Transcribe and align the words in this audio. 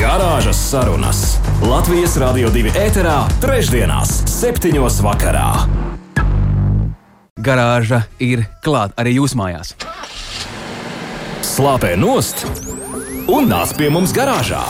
Garāžas 0.00 0.56
sarunas 0.70 1.18
Latvijas 1.60 2.14
Rādio 2.16 2.48
2 2.54 2.72
ēterā, 2.72 3.18
trešdienās, 3.42 4.14
septiņos 4.32 5.02
vakarā. 5.04 5.50
Garāža 7.36 8.06
ir 8.16 8.46
klāta 8.64 8.96
arī 9.04 9.18
jūsu 9.18 9.36
mājās 9.36 9.74
slāpē 11.44 11.92
nost 12.00 12.46
un 13.28 13.52
nāc 13.52 13.76
pie 13.76 13.90
mums 13.92 14.16
garāžā. 14.16 14.62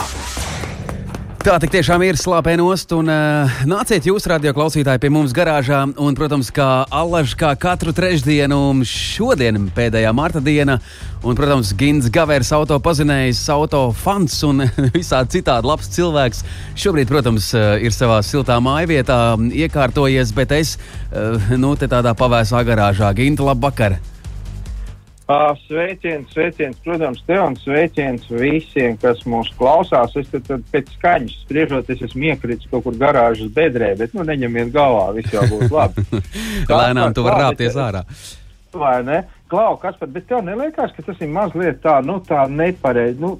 Tā 1.41 1.55
tik 1.57 1.71
tiešām 1.73 2.03
ir 2.05 2.19
slāpē 2.21 2.51
nost, 2.59 2.91
un 2.93 3.07
uh, 3.09 3.53
nāciet 3.65 4.05
jūs, 4.05 4.27
radio 4.29 4.51
klausītāji, 4.53 5.01
pie 5.01 5.09
mums 5.09 5.31
garāžā. 5.33 5.79
Un, 5.97 6.13
protams, 6.13 6.51
kā 6.53 6.83
allaž, 6.93 7.33
kā 7.33 7.49
katru 7.57 7.89
trešdienu, 7.97 8.59
šodien 8.85 9.57
pēdējā 9.73 10.11
marta 10.13 10.37
diena, 10.37 10.77
un, 11.25 11.33
protams, 11.33 11.71
Gins 11.79 12.11
Gavers, 12.13 12.53
auto 12.53 12.77
pazinējs, 12.85 13.41
auto 13.55 13.87
fans 14.03 14.37
un 14.45 14.67
visādi 14.99 15.39
citādi 15.39 15.71
labs 15.71 15.89
cilvēks. 15.97 16.45
Šobrīd, 16.77 17.09
protams, 17.09 17.49
uh, 17.57 17.73
ir 17.81 17.97
savā 17.97 18.21
siltā 18.21 18.61
mājvietā 18.61 19.17
iekārtojies, 19.65 20.37
bet 20.37 20.53
es, 20.61 20.77
uh, 21.09 21.41
nu, 21.57 21.73
te 21.73 21.89
tādā 21.89 22.13
pavēsā 22.21 22.61
garāžā. 22.69 23.09
Ginta, 23.17 23.49
labvakar! 23.49 23.97
Sveiciens, 25.65 26.29
sveiciens, 26.33 26.77
protams, 26.83 27.21
te 27.27 27.37
un 27.39 27.55
sveiciens 27.59 28.25
visiem, 28.31 28.97
kas 29.01 29.21
mūs 29.29 29.51
klausās. 29.59 30.15
Es 30.19 30.29
tad, 30.31 30.45
tad 30.47 30.65
pēc 30.73 30.91
skaņas 30.97 31.35
spriežot, 31.45 31.91
es 31.93 32.03
esmu 32.07 32.31
iekritis 32.31 32.69
kaut 32.71 32.85
kur 32.87 32.97
garāžas 32.99 33.51
bedrē, 33.55 33.93
bet 33.99 34.15
nu 34.17 34.25
neņemiet 34.27 34.73
galvā, 34.75 35.09
viss 35.17 35.33
jau 35.35 35.45
būs 35.51 35.71
labi. 35.71 36.05
Lēnām 36.71 37.15
tu 37.15 37.25
vari 37.27 37.45
rāpties 37.45 37.79
ārā. 37.79 38.03
Vai 38.71 38.97
ne? 39.03 39.21
Klau, 39.51 39.75
kas 39.81 39.97
pat, 39.99 40.11
bet 40.15 40.29
tev 40.29 40.45
neliekas, 40.47 40.93
ka 40.95 41.03
tas 41.03 41.19
ir 41.19 41.31
mazliet 41.31 41.81
tā, 41.83 41.97
nu 42.07 42.21
tā 42.23 42.45
nepareizi, 42.47 43.19
nu, 43.19 43.33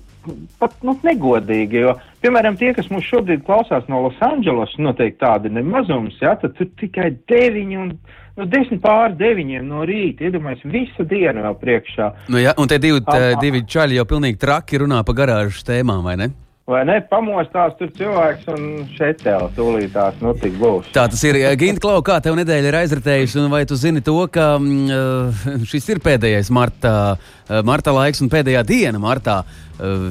pat, 0.60 0.74
nu, 0.86 0.98
negodīgi, 1.08 1.86
jo, 1.86 1.94
piemēram, 2.24 2.58
tie, 2.60 2.74
kas 2.76 2.90
mūs 2.92 3.08
šobrīd 3.08 3.46
klausās 3.48 3.88
no 3.92 4.04
Losandželos, 4.06 4.76
noteikti 4.84 5.22
tādi 5.24 5.54
nemazums, 5.56 6.20
jā, 6.20 6.36
tad 6.42 6.58
tur 6.58 6.68
tikai 6.82 7.14
deviņi 7.32 7.80
un 7.80 7.96
nu, 8.38 8.48
desmit 8.52 8.84
pār 8.84 9.16
deviņiem 9.20 9.68
no 9.68 9.86
rīta. 9.88 10.28
Iedomājieties, 10.28 10.72
visu 10.74 11.08
dienu 11.08 11.46
vēl 11.46 11.58
priekšā. 11.64 12.12
Nu, 12.32 12.40
jā, 12.42 12.56
un 12.60 12.70
te 12.72 12.80
divi, 12.82 13.04
tā, 13.08 13.34
divi 13.42 13.64
čaļi 13.68 14.00
jau 14.00 14.08
pilnīgi 14.14 14.40
traki 14.42 14.84
runā 14.84 15.02
par 15.08 15.18
garāžas 15.24 15.64
tēmām, 15.68 16.04
vai 16.08 16.18
ne? 16.20 16.32
Vai 16.70 16.84
ne? 16.86 17.00
Pamostās 17.10 17.74
tur 17.80 17.90
cilvēks 17.98 18.50
un 18.54 18.66
šeit 18.94 19.24
jau 19.26 19.48
tūlītās 19.58 20.20
nu 20.22 20.34
tik 20.38 20.60
būs. 20.62 20.92
Tā 20.94 21.08
tas 21.10 21.24
ir. 21.26 21.40
Ginta 21.60 21.82
Klau, 21.84 22.04
kā 22.06 22.20
tev 22.24 22.38
nedēļa 22.38 22.70
ir 22.70 22.78
aizritējusi, 22.84 23.40
un 23.42 23.50
vai 23.54 23.64
tu 23.68 23.78
zini 23.80 24.04
to, 24.06 24.16
ka 24.32 24.54
uh, 24.62 25.48
šis 25.68 25.90
ir 25.96 26.04
pēdējais 26.06 26.52
marta, 26.54 26.94
uh, 27.18 27.64
marta 27.68 27.96
laiks 27.98 28.22
un 28.22 28.30
pēdējā 28.32 28.62
diena 28.68 29.02
martā? 29.02 29.42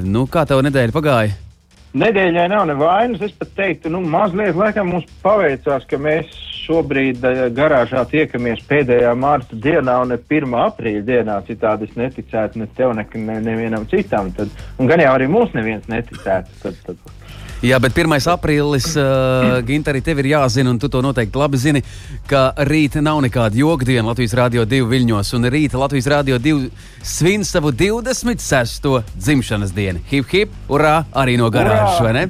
Nu, 0.03 0.25
kā 0.27 0.43
tev 0.43 0.59
nedēļa 0.65 0.91
pagāja? 0.91 1.50
Nedēļai 1.91 2.47
nav 2.47 2.69
nevainas. 2.69 3.23
Es 3.25 3.33
pat 3.35 3.51
teiktu, 3.57 3.91
nu, 3.91 3.99
mazliet 4.07 4.55
laikam 4.55 4.93
mums 4.93 5.09
paveicās, 5.23 5.83
ka 5.89 5.99
mēs 5.99 6.31
šobrīd 6.61 7.25
eh, 7.27 7.41
garāžā 7.55 8.05
tiekamies 8.07 8.61
pēdējā 8.69 9.11
mārta 9.19 9.57
dienā 9.65 9.97
un 10.03 10.13
ne 10.13 10.19
1. 10.21 10.55
aprīļa 10.65 11.01
dienā. 11.07 11.39
Citādi 11.49 11.89
es 11.89 11.97
neticētu 11.99 12.61
ne 12.61 12.69
tev, 12.77 12.95
ne, 12.95 13.07
ne 13.27 13.39
nevienam 13.43 13.87
citam. 13.91 14.31
Tad, 14.37 14.53
un 14.79 14.91
gan 14.91 15.03
jau 15.03 15.15
arī 15.17 15.27
mums 15.31 15.51
neviens 15.57 15.89
neticētu. 15.91 16.61
Tad, 16.63 16.79
tad, 16.87 17.20
Jā, 17.61 17.77
bet 17.77 17.93
1. 17.93 18.09
aprīlis, 18.31 18.87
uh, 18.97 19.59
Ginter, 19.61 19.93
arī 19.93 19.99
tev 20.01 20.17
ir 20.23 20.31
jāzina, 20.31 20.71
un 20.73 20.79
tu 20.81 20.87
to 20.89 20.97
noteikti 21.05 21.37
labi 21.37 21.59
zini, 21.61 21.81
ka 22.25 22.55
rīta 22.65 23.03
nav 23.05 23.19
nekāda 23.21 23.59
joga 23.59 23.85
diena 23.85 24.07
Latvijas 24.07 24.33
Rādio 24.39 24.65
2 24.65 24.87
viļņos, 24.89 25.29
un 25.37 25.45
rīta 25.53 25.77
Latvijas 25.77 26.09
Rādio 26.09 26.39
2 26.41 26.71
svin 27.05 27.45
savu 27.45 27.69
26. 27.69 28.89
dzimšanas 29.13 29.75
dienu. 29.77 30.01
Hip, 30.09 30.25
hip, 30.33 30.57
urā, 30.73 31.03
arī 31.13 31.37
no 31.37 31.51
garāžas, 31.53 32.01
vai 32.01 32.15
ne? 32.17 32.25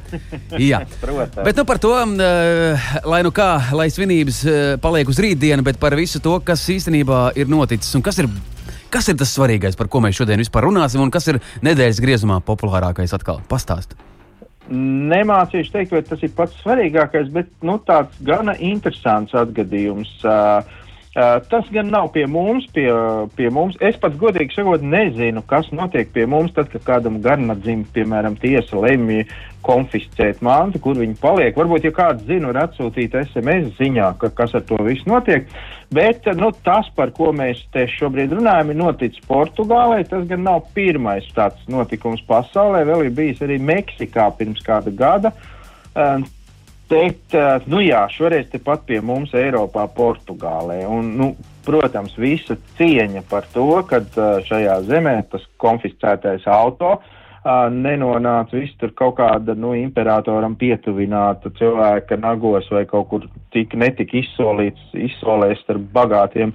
Jā, 0.59 0.83
bet 1.47 1.63
nu 1.63 1.67
par 1.69 1.79
to, 1.79 1.95
uh, 1.95 2.91
lai 3.07 3.23
nu 3.23 3.31
kā, 3.31 3.49
lai 3.71 3.87
svinības 3.87 4.43
uh, 4.43 4.59
paliek 4.83 5.15
uz 5.15 5.23
rītdienu, 5.23 5.63
bet 5.63 5.79
par 5.79 5.95
visu 5.95 6.19
to, 6.19 6.41
kas 6.43 6.67
īstenībā 6.75 7.29
ir 7.39 7.47
noticis 7.47 7.95
un 7.95 8.03
kas 8.03 8.19
ir 8.19 8.27
Kas 8.91 9.07
ir 9.07 9.15
tas 9.15 9.31
svarīgais, 9.31 9.77
par 9.79 9.87
ko 9.87 10.01
mēs 10.03 10.19
šodien 10.19 10.43
vispār 10.43 10.67
runāsim, 10.67 10.99
un 10.99 11.15
kas 11.15 11.31
ir 11.31 11.39
nedēļas 11.63 12.03
griezumā 12.03 12.43
populārākais 12.43 13.15
atkal? 13.15 13.39
Pastāstiet! 13.47 14.10
Nemācīšu 14.69 15.73
teikt, 15.73 15.95
vai 15.95 16.03
tas 16.05 16.21
ir 16.23 16.31
pats 16.37 16.59
svarīgākais, 16.61 17.31
bet 17.33 17.49
nu, 17.65 17.79
tāds 17.87 18.19
gana 18.23 18.53
interesants 18.61 19.33
atgadījums. 19.35 20.13
Uh, 20.21 20.79
Uh, 21.11 21.41
tas 21.49 21.65
gan 21.75 21.89
nav 21.91 22.05
pie 22.15 22.23
mums, 22.23 22.63
pie, 22.71 22.85
pie 23.35 23.49
mums. 23.51 23.75
Es 23.83 23.97
pats 23.99 24.15
godīgi 24.15 24.55
sakot, 24.55 24.79
nezinu, 24.79 25.41
kas 25.43 25.67
notiek 25.75 26.07
pie 26.15 26.23
mums, 26.23 26.53
tad, 26.55 26.69
kad 26.71 26.85
kādam 26.85 27.17
garnadzim, 27.19 27.81
piemēram, 27.91 28.37
tiesa 28.39 28.79
lemj 28.79 29.25
konfiscēt 29.67 30.39
mantu, 30.39 30.79
kur 30.79 30.95
viņi 31.01 31.17
paliek. 31.19 31.59
Varbūt, 31.59 31.89
ja 31.89 31.91
kāds 31.97 32.23
zina, 32.29 32.53
var 32.53 32.61
atsūtīt 32.61 33.17
SMS 33.25 33.73
ziņā, 33.75 34.07
ka, 34.23 34.31
kas 34.39 34.55
ar 34.55 34.63
to 34.69 34.79
visu 34.87 35.11
notiek. 35.11 35.51
Bet 35.91 36.27
nu, 36.39 36.53
tas, 36.63 36.87
par 36.95 37.11
ko 37.11 37.33
mēs 37.35 37.65
te 37.73 37.83
šobrīd 37.91 38.31
runājam, 38.37 38.69
ir 38.71 38.77
noticis 38.79 39.23
Portugālē. 39.27 40.05
Tas 40.07 40.23
gan 40.29 40.45
nav 40.47 40.69
pirmais 40.75 41.27
tāds 41.35 41.65
notikums 41.71 42.23
pasaulē. 42.27 42.85
Vēl 42.87 43.09
ir 43.09 43.17
bijis 43.17 43.41
arī 43.43 43.57
Meksikā 43.59 44.29
pirms 44.37 44.63
kāda 44.63 44.93
gada. 44.95 45.33
Uh, 45.91 46.23
Bet, 46.91 47.31
eh, 47.31 47.63
nu 47.71 47.79
jā, 47.79 48.01
šoreiz 48.11 48.49
tepat 48.51 48.81
pie 48.83 48.97
mums 48.99 49.31
Eiropā, 49.31 49.85
Portugālē. 49.95 50.81
Un, 50.91 51.13
nu, 51.15 51.29
protams, 51.63 52.17
visa 52.19 52.57
cieņa 52.75 53.21
par 53.29 53.47
to, 53.53 53.69
ka 53.87 54.01
eh, 54.03 54.41
šajā 54.49 54.75
zemē 54.89 55.13
tas 55.31 55.45
konfiscētais 55.63 56.43
auto 56.51 56.97
uh, 56.97 57.13
nenonāca 57.43 58.53
viss 58.53 58.77
tur 58.77 58.91
kaut 58.93 59.15
kāda, 59.17 59.55
nu, 59.57 59.73
imperatoram 59.73 60.55
pietuvināta 60.55 61.49
cilvēka 61.57 62.19
nagos 62.21 62.69
vai 62.69 62.85
kaut 62.85 63.09
kur 63.09 63.27
tik 63.55 63.73
netika 63.73 64.19
izsolīts, 64.19 64.91
izsolēts 64.93 65.65
ar 65.73 65.81
bagātiem 65.95 66.53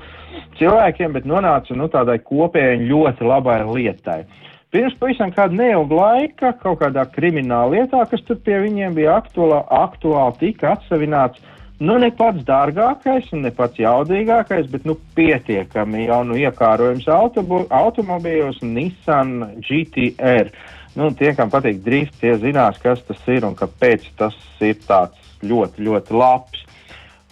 cilvēkiem, 0.61 1.13
bet 1.13 1.27
nonāca, 1.27 1.75
nu, 1.75 1.89
tādai 1.91 2.21
kopēji 2.23 2.87
ļoti 2.87 3.27
labai 3.27 3.63
lietai. 3.67 4.21
Uh, 4.27 4.47
Pirms 4.77 4.97
pavisam 4.99 5.31
kāda 5.33 5.55
neilga 5.57 5.97
laika 5.97 6.51
kaut 6.61 6.81
kādā 6.83 7.07
krimināla 7.09 7.79
lietā, 7.79 8.03
kas 8.11 8.21
tur 8.29 8.37
pie 8.45 8.59
viņiem 8.65 8.97
bija 8.99 9.15
aktuāli, 9.21 9.61
aktuāli 9.73 10.35
tika 10.41 10.73
atsevināts, 10.75 11.41
nu 11.81 11.97
ne 12.03 12.11
pats 12.19 12.43
dārgākais 12.45 13.31
un 13.33 13.47
ne 13.47 13.53
pats 13.55 13.79
jaudīgākais, 13.81 14.67
bet 14.73 14.85
nu 14.89 14.99
pietiekami 15.17 16.09
jau 16.09 16.19
nu 16.27 16.37
iekārojums 16.41 17.07
automobīļos 17.09 18.61
Nissan 18.67 19.63
GTR. 19.69 20.51
Nu, 20.97 21.11
tie, 21.13 21.35
kam 21.37 21.51
patīk 21.53 21.83
drift, 21.85 22.17
tie 22.23 22.33
zinās, 22.41 22.79
kas 22.81 23.03
tas 23.05 23.21
ir 23.29 23.45
un 23.45 23.57
kāpēc 23.59 24.07
tas 24.17 24.37
ir 24.65 24.79
tāds 24.87 25.35
ļoti, 25.45 25.85
ļoti 25.85 26.17
labs. 26.17 26.63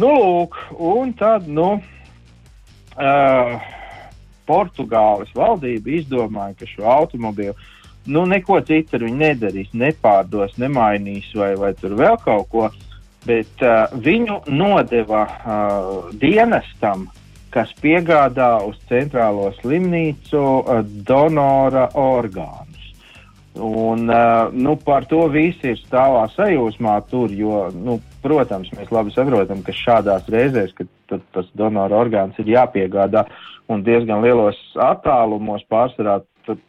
Nu, 0.02 0.10
lūk, 0.10 0.58
un 0.84 1.14
tad, 1.16 1.47
nu, 1.48 1.78
uh, 2.98 3.70
Portugāles 4.44 5.32
valdība 5.36 5.94
izdomāja, 5.97 6.58
ka 6.58 6.69
šo 6.69 6.84
automobīlu 6.98 7.54
nu, 8.12 8.26
neko 8.28 8.58
citu 8.69 9.00
viņi 9.00 9.20
nedarīs, 9.20 9.70
nepārdos, 9.72 10.58
nemainīs 10.60 11.31
vai, 11.38 11.54
vai 11.56 11.72
tur 11.78 11.96
vēl 11.96 12.19
kaut 12.25 12.50
ko. 12.52 12.69
Bet 13.25 13.64
uh, 13.64 13.88
viņu 14.04 14.42
nodeva 14.52 15.22
uh, 15.25 16.11
dienestam, 16.20 17.06
kas 17.55 17.72
piegādā 17.81 18.58
uz 18.66 18.76
centrālo 18.90 19.49
slimnīcu 19.62 20.43
uh, 20.43 20.82
donora 21.08 21.88
orgānus. 21.96 22.74
Un, 23.54 24.08
uh, 24.10 24.48
nu, 24.50 24.74
par 24.82 25.04
to 25.06 25.28
visi 25.30 25.70
ir 25.70 25.78
stāvā 25.78 26.24
sajūsmā 26.32 26.96
tur, 27.06 27.30
jo, 27.30 27.68
nu, 27.70 28.00
protams, 28.24 28.72
mēs 28.74 28.90
labi 28.90 29.14
saprotam, 29.14 29.60
ka 29.62 29.74
šādās 29.78 30.26
reizēs, 30.32 30.72
kad 30.74 31.20
tas 31.36 31.50
donora 31.54 32.00
orgāns 32.02 32.40
ir 32.42 32.50
jāpiegādā, 32.56 33.22
uh, 33.22 33.54
un 33.72 33.84
diezgan 33.84 34.22
lielos 34.24 34.58
attālumos 34.80 35.64
pārsvarā 35.72 36.20
tad, 36.44 36.60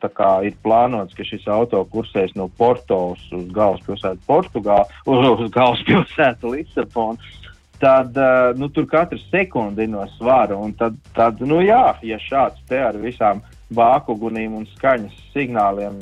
ir 0.47 0.55
plānots, 0.63 1.15
ka 1.17 1.25
šis 1.27 1.47
auto 1.51 1.81
kursēs 1.91 2.35
no 2.39 2.47
Portos 2.59 3.23
uz 3.35 3.49
galvaspilsētu 3.55 4.23
Portugālu, 4.27 4.87
uz, 5.11 5.25
uz 5.33 5.51
galvaspilsētu 5.55 6.53
Lisabonu. 6.53 7.33
Tad 7.81 8.15
uh, 8.15 8.53
nu, 8.55 8.69
tur 8.71 8.87
katra 8.87 9.19
sekunde 9.27 9.83
no 9.91 10.05
svara. 10.15 10.55
Tad, 10.79 10.95
tad, 11.17 11.41
nu, 11.43 11.59
jā, 11.59 11.97
ja 12.07 12.19
šāds 12.23 12.63
te 12.69 12.79
ar 12.79 12.95
visām 13.01 13.43
vākugunīm 13.73 14.53
un 14.59 14.67
skaņas 14.75 15.17
signāliem 15.33 15.97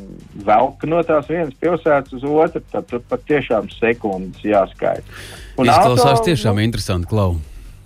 velk 0.45 0.83
no 0.89 0.99
tās 1.07 1.29
vienas 1.31 1.55
pilsētas 1.61 2.17
uz 2.17 2.25
otru, 2.27 2.61
tad 2.73 2.89
tur 2.89 3.01
pat 3.07 3.23
tiešām 3.29 3.69
sekundes 3.77 4.43
jāskaita. 4.43 5.17
Izklausās 5.55 6.05
auto, 6.09 6.27
tiešām 6.27 6.59
nu, 6.59 6.67
interesanti, 6.67 7.07
Klau. 7.07 7.37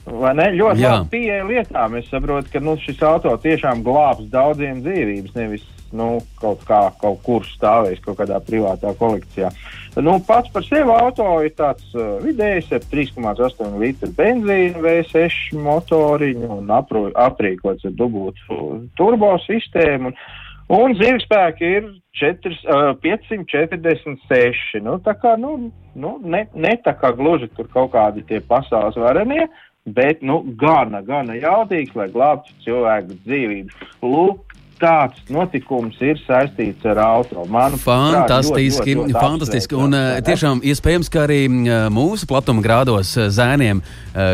Vai 0.08 0.34
ne? 0.40 0.50
Ļoti 0.56 0.82
Jā. 0.82 0.94
labi 0.96 1.12
pieeja 1.12 1.46
lietām. 1.46 1.98
Es 2.00 2.08
saprotu, 2.10 2.50
ka 2.54 2.62
nu, 2.64 2.78
šis 2.80 3.02
auto 3.04 3.34
tiešām 3.44 3.84
glābs 3.86 4.30
daudziem 4.32 4.80
dzīvības, 4.86 5.36
nevis 5.36 5.66
nu, 5.96 6.18
kaut 6.42 6.64
kā 6.68 6.82
kaut 7.02 7.22
kur 7.26 7.46
stāvēs 7.48 8.02
kaut 8.06 8.20
kādā 8.22 8.40
privātā 8.44 8.94
kolekcijā. 8.98 9.52
Nu, 9.98 10.20
pats 10.28 10.52
par 10.54 10.66
sevi 10.66 10.94
auto 10.94 11.26
ir 11.46 11.56
tāds 11.58 11.86
uh, 11.98 12.18
vidējs 12.22 12.70
ar 12.78 12.84
3,8 12.92 13.80
litru 13.82 14.12
benzīna 14.18 14.84
V6 14.84 15.56
motoriņu 15.58 16.52
un 16.60 16.74
apro, 16.74 17.08
aprīkots 17.18 17.88
ar 17.88 17.96
dubultu 17.98 18.60
turbo 19.00 19.34
sistēmu. 19.48 20.14
Un, 20.14 20.20
Un 20.68 20.98
dzīvespēki 20.98 21.68
ir 21.78 21.86
4, 22.20 22.56
uh, 22.68 22.90
546. 23.00 24.82
Nu, 24.84 24.98
tā 25.04 25.14
kā, 25.16 25.38
nu, 25.40 25.72
nu, 25.96 26.18
ne, 26.28 26.44
ne 26.60 26.74
tā 26.84 26.92
kā 27.00 27.14
gluži 27.16 27.48
tur 27.56 27.70
kaut 27.72 27.94
kādi 27.94 28.26
tie 28.28 28.42
pasaules 28.44 28.98
varenie, 29.00 29.46
bet, 29.88 30.20
nu, 30.28 30.42
gana, 30.60 31.00
gana 31.08 31.38
jaudīgs, 31.40 31.96
lai 31.96 32.10
glābtu 32.12 32.52
cilvēku 32.66 33.16
dzīvības. 33.24 33.88
Lūk, 34.04 34.47
tāds 34.82 35.32
notikums 35.34 35.98
ir 36.06 36.20
saistīts 36.24 36.86
ar 36.88 37.02
auto. 37.04 37.44
Manuprāt, 37.50 37.84
Fantastiski, 37.84 38.94
ļoti, 38.94 38.96
ļoti, 38.98 39.14
ļoti 39.14 39.26
fantastiski. 39.26 39.78
Un 39.78 39.96
vai 39.96 40.02
ne? 40.02 40.22
tiešām 40.28 40.62
iespējams, 40.72 41.10
ka 41.14 41.24
arī 41.26 41.40
uh, 41.48 41.88
mūsu 41.94 42.30
platuma 42.30 42.64
grādos 42.66 43.14
uh, 43.18 43.30
zēniem, 43.34 43.84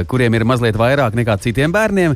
kuriem 0.08 0.32
ir 0.38 0.46
mazliet 0.48 0.78
vairāk 0.80 1.12
nekā 1.18 1.34
citiem 1.44 1.74
bērniem, 1.76 2.14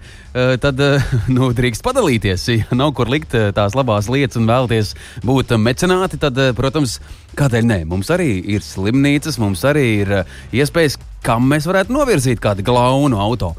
tad 0.64 0.80
nu, 1.36 1.50
drīkst 1.52 1.84
padalīties. 1.84 2.46
Ja 2.54 2.78
nav 2.80 2.94
kur 2.96 3.12
likt 3.12 3.36
tās 3.58 3.76
labās 3.76 4.08
lietas 4.08 4.40
un 4.40 4.48
vēlties 4.48 4.94
būt 5.28 5.52
mecenāti, 5.60 6.16
tad, 6.22 6.40
protams, 6.56 6.96
kādēļ 7.36 7.68
nē? 7.68 7.80
Mums 7.92 8.14
arī 8.16 8.38
ir 8.56 8.64
slimnīcas, 8.64 9.36
mums 9.44 9.66
arī 9.68 9.84
ir 10.06 10.14
iespējas, 10.56 10.96
kam 11.28 11.50
mēs 11.52 11.68
varētu 11.68 11.92
novirzīt 11.98 12.40
kādu 12.40 12.64
glaunu 12.64 13.20
auto. 13.20 13.52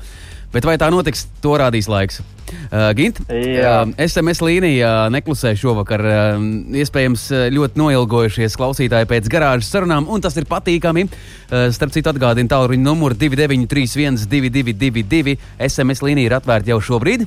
Bet 0.52 0.64
vai 0.64 0.78
tā 0.80 0.88
notiks, 0.88 1.26
to 1.44 1.58
rādīs 1.60 1.90
laiks. 1.92 2.22
Uh, 2.48 2.88
Gint, 2.96 3.18
Jā. 3.28 3.82
uh, 3.84 3.90
SMS 4.00 4.40
līnija 4.40 5.08
neklusē 5.12 5.52
šovakar. 5.60 6.00
Uh, 6.00 6.46
iespējams, 6.80 7.24
uh, 7.34 7.42
ļoti 7.52 7.76
noilgojušies 7.76 8.56
klausītāji 8.56 9.08
pēc 9.10 9.28
garāžas 9.32 9.68
sarunām, 9.74 10.06
un 10.08 10.24
tas 10.24 10.36
ir 10.40 10.48
patīkami. 10.48 11.04
Uh, 11.04 11.66
starp 11.74 11.92
citu, 11.92 12.08
atgādinu 12.14 12.48
tālruņa 12.48 12.80
numuru 12.80 13.18
2931, 13.20 14.24
222, 14.32 15.36
SMS 15.68 16.00
līnija 16.06 16.30
ir 16.30 16.38
atvērta 16.38 16.72
jau 16.72 16.80
šobrīd. 16.88 17.26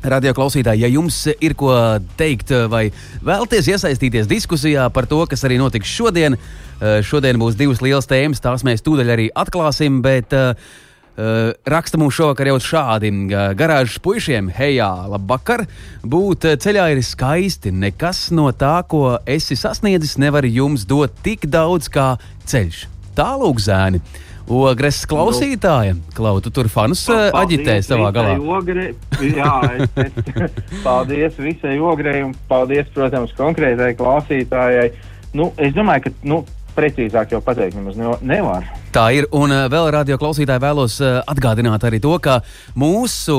Radio 0.00 0.32
klausītāji, 0.36 0.84
ja 0.84 0.88
jums 0.88 1.16
ir 1.32 1.52
ko 1.60 1.72
teikt 2.16 2.52
vai 2.72 2.86
vēlties 3.24 3.66
iesaistīties 3.68 4.28
diskusijā 4.28 4.86
par 4.92 5.08
to, 5.08 5.18
kas 5.28 5.44
arī 5.48 5.58
notiks 5.60 5.88
šodien, 5.92 6.36
uh, 6.36 7.00
šodien 7.04 7.40
būs 7.40 7.56
divas 7.56 7.80
lielas 7.84 8.08
tēmas, 8.08 8.44
tās 8.44 8.68
mēs 8.68 8.84
tūdaļ 8.84 9.16
arī 9.16 9.28
atklāsim. 9.32 10.00
Bet, 10.04 10.36
uh, 10.36 10.88
Uh, 11.20 11.50
raksta 11.68 11.98
mums 12.00 12.14
šovakar 12.16 12.48
jau 12.48 12.56
šādi: 12.64 13.10
Garāžas 13.58 13.98
puišiem, 14.00 14.46
hejā, 14.56 14.88
labvakar! 15.12 15.66
Būt 16.00 16.46
uh, 16.48 16.56
ceļā 16.56 16.86
ir 16.94 17.02
skaisti. 17.04 17.74
Nekas 17.76 18.30
no 18.32 18.46
tā, 18.56 18.78
ko 18.88 19.18
esi 19.28 19.58
sasniedzis, 19.58 20.16
nevar 20.22 20.48
jums 20.48 20.86
dot 20.88 21.18
tik 21.20 21.44
daudz 21.50 21.90
kā 21.92 22.14
ceļš. 22.48 22.86
Tālūk, 23.18 23.60
zēni! 23.60 24.00
Ogres 24.50 25.04
klausītāja, 25.06 25.94
Klau, 26.16 26.40
tu 26.42 26.50
tur 26.50 26.66
fanus 26.72 27.04
uh, 27.12 27.28
aģitē 27.38 27.76
savā 27.86 28.08
galā. 28.16 28.34
Ogre, 28.40 28.88
jā, 29.22 29.52
es, 29.76 29.92
es, 30.08 30.56
paldies 30.86 31.36
visai 31.38 31.76
ogrei 31.78 32.24
un 32.24 32.32
paldies, 32.48 32.88
protams, 32.96 33.36
konkrētai 33.38 33.92
klausītājai. 34.00 34.88
Nu, 35.36 35.52
es 35.60 35.76
domāju, 35.76 36.08
ka 36.08 36.32
nu, 36.32 36.40
precīzāk 36.74 37.36
jau 37.36 37.44
pateikt 37.44 37.76
nemaz 37.78 38.00
ne- 38.00 38.16
nevar. 38.32 38.66
Tā 38.90 39.04
ir. 39.14 39.28
Un 39.30 39.52
uh, 39.54 39.68
vēl 39.70 39.86
radio 39.94 40.16
klausītāji 40.18 40.62
vēlos 40.64 40.96
uh, 40.98 41.20
atgādināt 41.30 41.84
arī 41.86 42.00
to, 42.02 42.10
ka 42.18 42.40
mūsu 42.74 43.36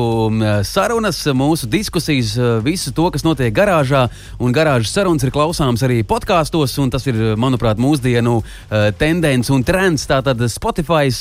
sarunas, 0.64 1.20
mūsu 1.36 1.68
diskusijas, 1.68 2.38
uh, 2.40 2.54
visu 2.64 2.94
to, 2.96 3.10
kas 3.12 3.26
notiek 3.28 3.52
garāžā 3.52 4.06
un 4.40 4.56
garāžas 4.56 4.94
sarunas, 4.96 5.26
ir 5.28 5.34
klausāms 5.36 5.84
arī 5.84 6.06
podkāstos. 6.08 6.78
un 6.80 6.92
Tas 6.92 7.04
ir, 7.08 7.20
manuprāt, 7.40 7.80
mūsdienu 7.80 8.42
tendence 9.00 9.52
un 9.52 9.64
trends. 9.64 10.04
Tātad 10.08 10.40
Spotify, 10.52 11.12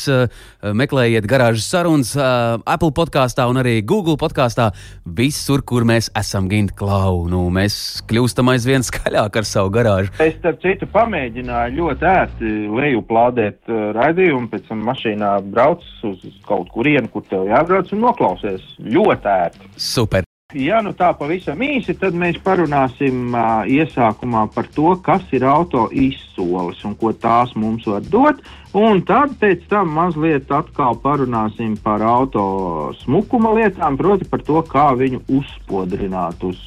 meklējiet 0.63 1.27
garāžas 1.31 1.67
sarunas, 1.71 2.11
Apple 2.19 2.91
podkāstā 2.95 3.47
un 3.51 3.61
arī 3.61 3.81
Google 3.87 4.19
podkāstā. 4.19 4.71
Visur, 5.07 5.63
kur 5.63 5.87
mēs 5.87 6.11
esam 6.19 6.49
gimti 6.51 6.75
klau, 6.79 7.27
nu, 7.31 7.45
mēs 7.55 8.03
kļūstam 8.11 8.51
aizvien 8.55 8.87
skaļāk 8.87 9.39
ar 9.43 9.47
savu 9.47 9.71
garāžu. 9.75 10.15
Es, 10.23 10.35
starp 10.41 10.59
citu, 10.63 10.91
pamēģināju 10.91 11.79
ļoti 11.79 12.11
ērti 12.11 12.55
lejuplādēt 12.81 13.71
uh, 13.71 13.91
raidījumu, 14.21 14.51
pēc 14.51 14.69
tam 14.69 14.85
mašīnā 14.89 15.31
brauc 15.51 15.85
uz 16.05 16.25
kaut 16.47 16.69
kurienu, 16.75 17.09
kur 17.09 17.25
tev 17.29 17.49
jābrauc 17.49 17.93
un 17.93 18.05
noklausies. 18.05 18.63
Ļoti 18.79 19.27
ērti. 19.27 19.71
Super! 19.77 20.25
Ja 20.51 20.81
nu 20.83 20.91
tā 20.99 21.13
pavisam 21.15 21.61
īsi, 21.63 21.95
tad 21.95 22.17
mēs 22.19 22.41
parunāsim 22.43 23.31
uh, 23.31 23.63
iesākumā 23.71 24.49
par 24.51 24.67
to, 24.75 24.97
kas 24.99 25.23
ir 25.31 25.45
auto 25.47 25.85
izsoles 25.95 26.81
un 26.83 26.97
ko 26.99 27.13
tās 27.13 27.55
mums 27.55 27.87
var 27.87 28.03
dot. 28.11 28.43
Un 28.75 28.99
tad 29.07 29.37
pēc 29.39 29.63
tam 29.71 29.95
mazliet 29.95 30.51
atkal 30.51 30.99
parunāsim 30.99 31.77
par 31.79 32.03
auto 32.03 32.91
smukuma 33.05 33.55
lietām, 33.61 33.99
proti 33.99 34.27
par 34.27 34.43
to, 34.43 34.59
kā 34.67 34.91
viņu 34.99 35.23
uzspodrināt 35.39 36.43
uz 36.43 36.59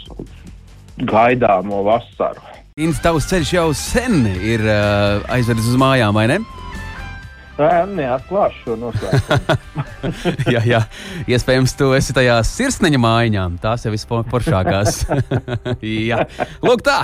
gaidāmo 1.04 1.84
vasaru. 1.84 2.40
Tavs 3.04 3.28
ceļš 3.30 3.56
jau 3.60 3.70
sen 3.76 4.24
ir 4.40 4.64
uh, 4.64 5.20
aizvedis 5.36 5.74
uz 5.76 5.80
mājām, 5.80 6.16
vai 6.16 6.30
ne? 6.32 6.44
Neatklāšu 7.58 8.64
šo 8.64 8.76
noslēpumu. 8.82 9.58
jā, 10.56 10.62
jā, 10.66 10.80
iespējams, 11.30 11.76
tu 11.78 11.92
esi 11.94 12.16
tajā 12.18 12.40
sirsniņa 12.50 13.02
mājiņā. 13.04 13.44
Tās 13.62 13.86
jau 13.86 13.94
visporšākās. 13.94 15.04
jā, 16.10 16.24
lūk, 16.66 16.82
tā. 16.86 17.00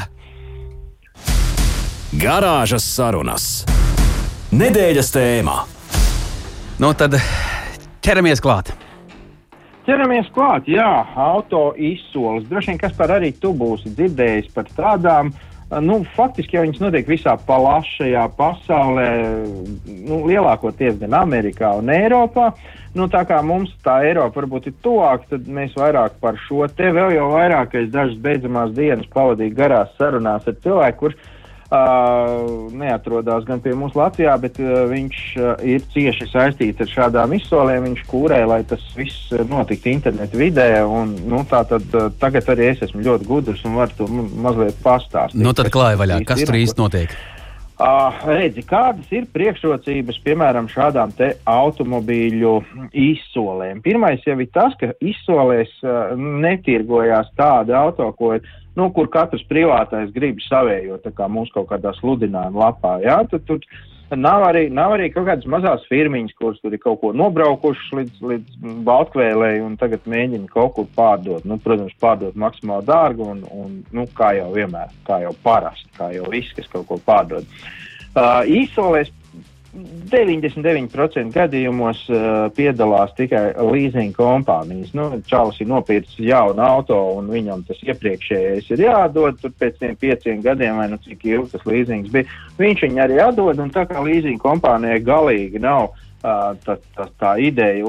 Garāžas 2.17 2.87
sarunas. 2.89 3.49
Nedēļas 4.49 5.11
tēmā. 5.13 5.57
Nu, 6.81 6.89
tad 6.97 7.19
ķeramies 8.01 8.41
klāt. 8.41 8.71
Ķeramies 9.85 10.31
klāt, 10.33 10.65
jā, 10.69 10.89
auto 11.17 11.75
izsoles. 11.77 12.47
Droši 12.49 12.73
vien, 12.73 12.79
kas 12.81 12.97
par 12.97 13.13
arī 13.13 13.29
tu 13.37 13.53
būsi 13.57 13.93
dzirdējis 13.93 14.49
par 14.55 14.67
tādām. 14.73 15.29
Nu, 15.69 15.99
faktiski 16.15 16.57
jau 16.57 16.63
viņas 16.65 16.81
notiek 16.81 17.09
visā 17.09 17.35
plašajā 17.45 18.23
pasaulē, 18.39 19.09
nu, 19.85 20.23
lielākoties 20.25 20.97
gan 20.97 21.13
Amerikā 21.19 21.75
un 21.77 21.91
Eiropā. 21.93 22.47
Nu, 22.97 23.05
tā 23.05 23.21
kā 23.29 23.37
mums 23.45 23.75
tā 23.85 23.99
Eiropa 24.07 24.41
varbūt 24.41 24.71
ir 24.71 24.77
tuvāk, 24.81 25.27
tad 25.29 25.45
mēs 25.45 25.75
vairāk 25.77 26.15
par 26.23 26.39
šo 26.47 26.65
te 26.73 26.89
vēl 26.95 27.13
jau 27.19 27.27
vairāk, 27.35 27.75
es 27.77 27.91
dažas 27.93 28.17
beidzamās 28.23 28.73
dienas 28.73 29.05
pavadīju 29.13 29.53
garās 29.59 29.93
sarunās 29.99 30.49
ar 30.49 30.57
cilvēku, 30.63 30.97
kurš 31.03 31.29
Neatrodas 31.69 33.45
gan 33.45 33.61
pie 33.61 33.75
mums 33.77 33.93
Latvijā, 33.97 34.33
bet 34.41 34.57
viņš 34.59 35.19
ir 35.69 35.83
cieši 35.93 36.29
saistīts 36.31 36.81
ar 36.85 36.91
šādām 36.93 37.35
izsolēm. 37.37 37.85
Viņš 37.89 38.05
kūrē, 38.09 38.41
lai 38.49 38.61
tas 38.69 38.83
viss 38.97 39.29
notiktu 39.49 39.93
internetu 39.93 40.41
vidē. 40.41 40.69
Un, 40.85 41.13
nu, 41.29 41.43
tad, 41.49 41.73
tagad 42.21 42.53
arī 42.55 42.71
es 42.73 42.85
esmu 42.89 43.05
ļoti 43.05 43.29
gudrs 43.29 43.65
un 43.69 43.77
varu 43.81 43.99
to 43.99 44.09
ma- 44.09 44.29
mazliet 44.49 44.79
pastāstīt. 44.85 45.43
Nu, 45.43 45.53
tad 45.53 45.69
klāja 45.73 45.99
vaļā. 46.01 46.23
Kas 46.25 46.41
tur 46.45 46.57
īsti 46.57 46.81
notiek? 46.81 47.13
Uh, 47.13 47.38
redzi, 47.79 48.63
kādas 48.67 49.07
ir 49.15 49.27
priekšrocības, 49.33 50.19
piemēram, 50.25 50.67
šādām 50.71 51.13
te 51.15 51.33
automobīļu 51.47 52.53
izsolēm? 52.91 53.81
Pirmais 53.85 54.23
jau 54.27 54.35
ir 54.39 54.49
tas, 54.53 54.75
ka 54.79 54.91
izsolēs 54.99 55.71
uh, 55.83 56.15
netirgojās 56.15 57.31
tāda 57.39 57.79
auto, 57.79 58.11
ko, 58.19 58.35
nu, 58.75 58.89
kur 58.95 59.07
katrs 59.11 59.45
privātais 59.47 60.11
grib 60.15 60.41
savējo, 60.43 60.99
tā 61.03 61.13
kā 61.15 61.29
mūsu 61.31 61.55
kaut 61.55 61.69
kādā 61.71 61.93
sludinājuma 61.99 62.65
lapā. 62.67 62.97
Jā, 63.05 63.21
tad, 63.31 63.47
tur 63.47 63.63
nav 64.17 64.43
arī, 64.47 64.63
nav 64.73 64.95
arī 64.95 65.09
kaut 65.13 65.27
kādas 65.27 65.45
mazās 65.49 65.83
firmiņas, 65.89 66.35
kuras 66.39 66.61
tur 66.63 66.73
ir 66.73 66.81
kaut 66.81 66.99
ko 67.01 67.11
nobraukušas 67.17 67.91
līdz, 67.99 68.23
līdz 68.31 68.57
Baltkvēlei 68.87 69.59
un 69.61 69.75
tagad 69.81 70.07
mēģina 70.09 70.49
kaut 70.53 70.73
kur 70.77 70.89
pārdot. 70.95 71.45
Nu, 71.49 71.59
protams, 71.61 71.93
pārdot 72.01 72.39
maksimāli 72.39 72.87
dārgu 72.89 73.29
un, 73.35 73.43
un 73.53 73.77
nu, 73.95 74.07
kā 74.17 74.33
jau 74.39 74.49
vienmēr, 74.55 74.93
kā 75.07 75.21
jau 75.25 75.35
parasti, 75.43 75.91
kā 75.97 76.09
jau 76.15 76.25
viss, 76.33 76.55
kas 76.57 76.69
kaut 76.73 76.87
ko 76.89 76.99
pārdod. 77.05 77.45
Uh, 78.09 78.41
īsolēs 78.49 79.11
99% 79.69 81.29
gadījumos 81.35 82.01
uh, 82.09 82.47
piedalās 82.57 83.11
tikai 83.17 83.51
leasing 83.69 84.15
kompānijas. 84.17 84.95
Nu, 84.97 85.11
Čalis 85.29 85.59
ir 85.61 85.69
nopircis 85.69 86.17
jaunu 86.25 86.63
auto, 86.65 86.97
un 87.19 87.29
viņam 87.29 87.61
tas 87.67 87.77
iepriekšējais 87.85 88.71
ir 88.73 88.83
jādod. 88.87 89.37
Tur 89.41 89.53
pēc 89.61 89.77
tiem 89.77 89.95
pieciem 89.99 90.41
gadiem, 90.45 90.81
vai 90.81 90.89
nu 90.89 90.97
cik 91.05 91.27
ilgi 91.29 91.53
tas 91.53 91.69
leasings 91.69 92.09
bija, 92.13 92.25
viņš 92.57 92.85
viņu 92.87 93.03
arī 93.05 93.21
atdod. 93.27 93.61
Tā 93.75 93.85
kā 93.91 94.01
leasing 94.01 94.41
kompānijai 94.41 95.05
galīgi 95.05 95.61
nav 95.61 95.91
uh, 95.91 96.57
tā, 96.65 96.79
tā, 96.97 97.09
tā 97.21 97.37
ideja 97.45 97.85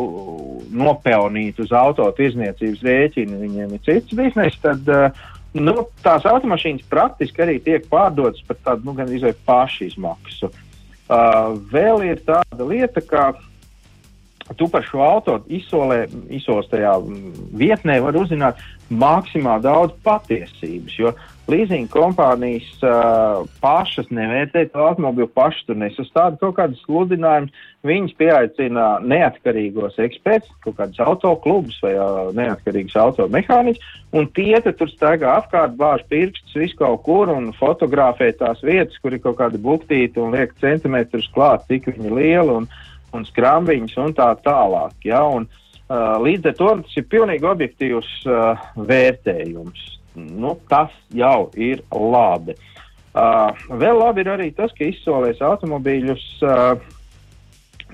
nopelnīt 0.84 1.64
uz 1.64 1.72
auto 1.72 2.12
tirzniecības 2.20 2.84
rēķina, 2.84 3.40
viņiem 3.46 3.76
ir 3.78 3.86
cits 3.88 4.16
bizness. 4.16 4.60
Tad, 4.64 4.88
uh, 4.88 5.28
Nu, 5.50 5.72
tās 5.98 6.22
automašīnas 6.30 6.84
praktiski 6.86 7.42
arī 7.42 7.56
tiek 7.58 7.88
pārdotas 7.90 8.38
par 8.46 8.54
tādu 8.62 8.86
nu, 8.86 8.92
gan 8.94 9.08
izvēle 9.10 9.34
pašizmaksu. 9.48 10.46
Uh, 10.46 10.68
vēl 11.10 12.04
ir 12.06 12.20
tāda 12.26 12.66
lieta, 12.66 13.02
ka 13.02 13.32
tu 14.56 14.68
par 14.68 14.84
šo 14.86 15.02
auto 15.04 15.38
izsolē, 15.48 16.04
izsoles 16.32 16.68
tajā 16.70 16.96
vietnē 17.56 18.00
var 18.02 18.18
uzzināt 18.18 18.60
maksimāli 18.90 19.62
daudz 19.62 19.94
patiesības, 20.02 20.96
jo 20.98 21.12
leasing 21.50 21.86
kompānijas 21.90 22.68
uh, 22.86 23.42
pašas 23.62 24.10
nevērtē 24.14 24.64
to 24.70 24.82
automobīlu, 24.82 25.30
pašas 25.34 25.66
tur 25.68 25.78
nesastāda 25.78 26.38
kaut 26.42 26.56
kādas 26.58 26.82
sludinājumus. 26.86 27.54
Viņas 27.86 28.12
pieaicina 28.20 28.86
neatkarīgos 29.08 29.96
ekspertus, 30.04 30.50
kaut 30.66 30.76
kādus 30.76 31.00
autoklubus 31.00 31.78
vai 31.82 31.94
uh, 31.96 32.28
neatkarīgus 32.36 32.98
automehāniķus, 33.00 33.94
un 34.18 34.28
tie 34.36 34.60
tur 34.66 34.90
staigā 34.92 35.38
apkārt, 35.40 35.78
bāž 35.80 36.04
pirkstus 36.10 36.58
visu 36.58 36.76
kaut 36.82 37.02
kur 37.06 37.32
un 37.32 37.50
fotografē 37.56 38.32
tās 38.36 38.60
vietas, 38.66 38.98
kur 39.00 39.16
ir 39.16 39.22
kaut 39.24 39.38
kāda 39.40 39.58
buktīta 39.62 40.20
un 40.22 40.36
liek 40.36 40.52
centimetrus 40.60 41.30
klāt, 41.34 41.64
cik 41.70 41.88
viņi 41.94 42.14
liela 42.18 42.60
un, 42.60 42.70
un 43.16 43.24
skrambiņas 43.28 43.96
un 44.02 44.16
tā 44.18 44.28
tālāk. 44.44 44.96
Ja? 45.08 45.22
Un, 45.26 45.48
uh, 45.88 46.18
līdz 46.22 46.52
ar 46.52 46.58
to 46.58 46.74
tas 46.82 47.00
ir 47.00 47.08
pilnīgi 47.10 47.48
objektīvs 47.50 48.12
uh, 48.28 48.68
vērtējums 48.76 49.88
nu, 50.14 50.58
tas 50.68 50.90
jau 51.14 51.50
ir 51.54 51.82
labi. 51.92 52.56
Uh, 53.10 53.50
vēl 53.74 53.98
labi 53.98 54.22
ir 54.22 54.30
arī 54.30 54.48
tas, 54.54 54.72
ka 54.76 54.86
izsolēs 54.86 55.42
automobīļus 55.42 56.26
uh, 56.46 56.90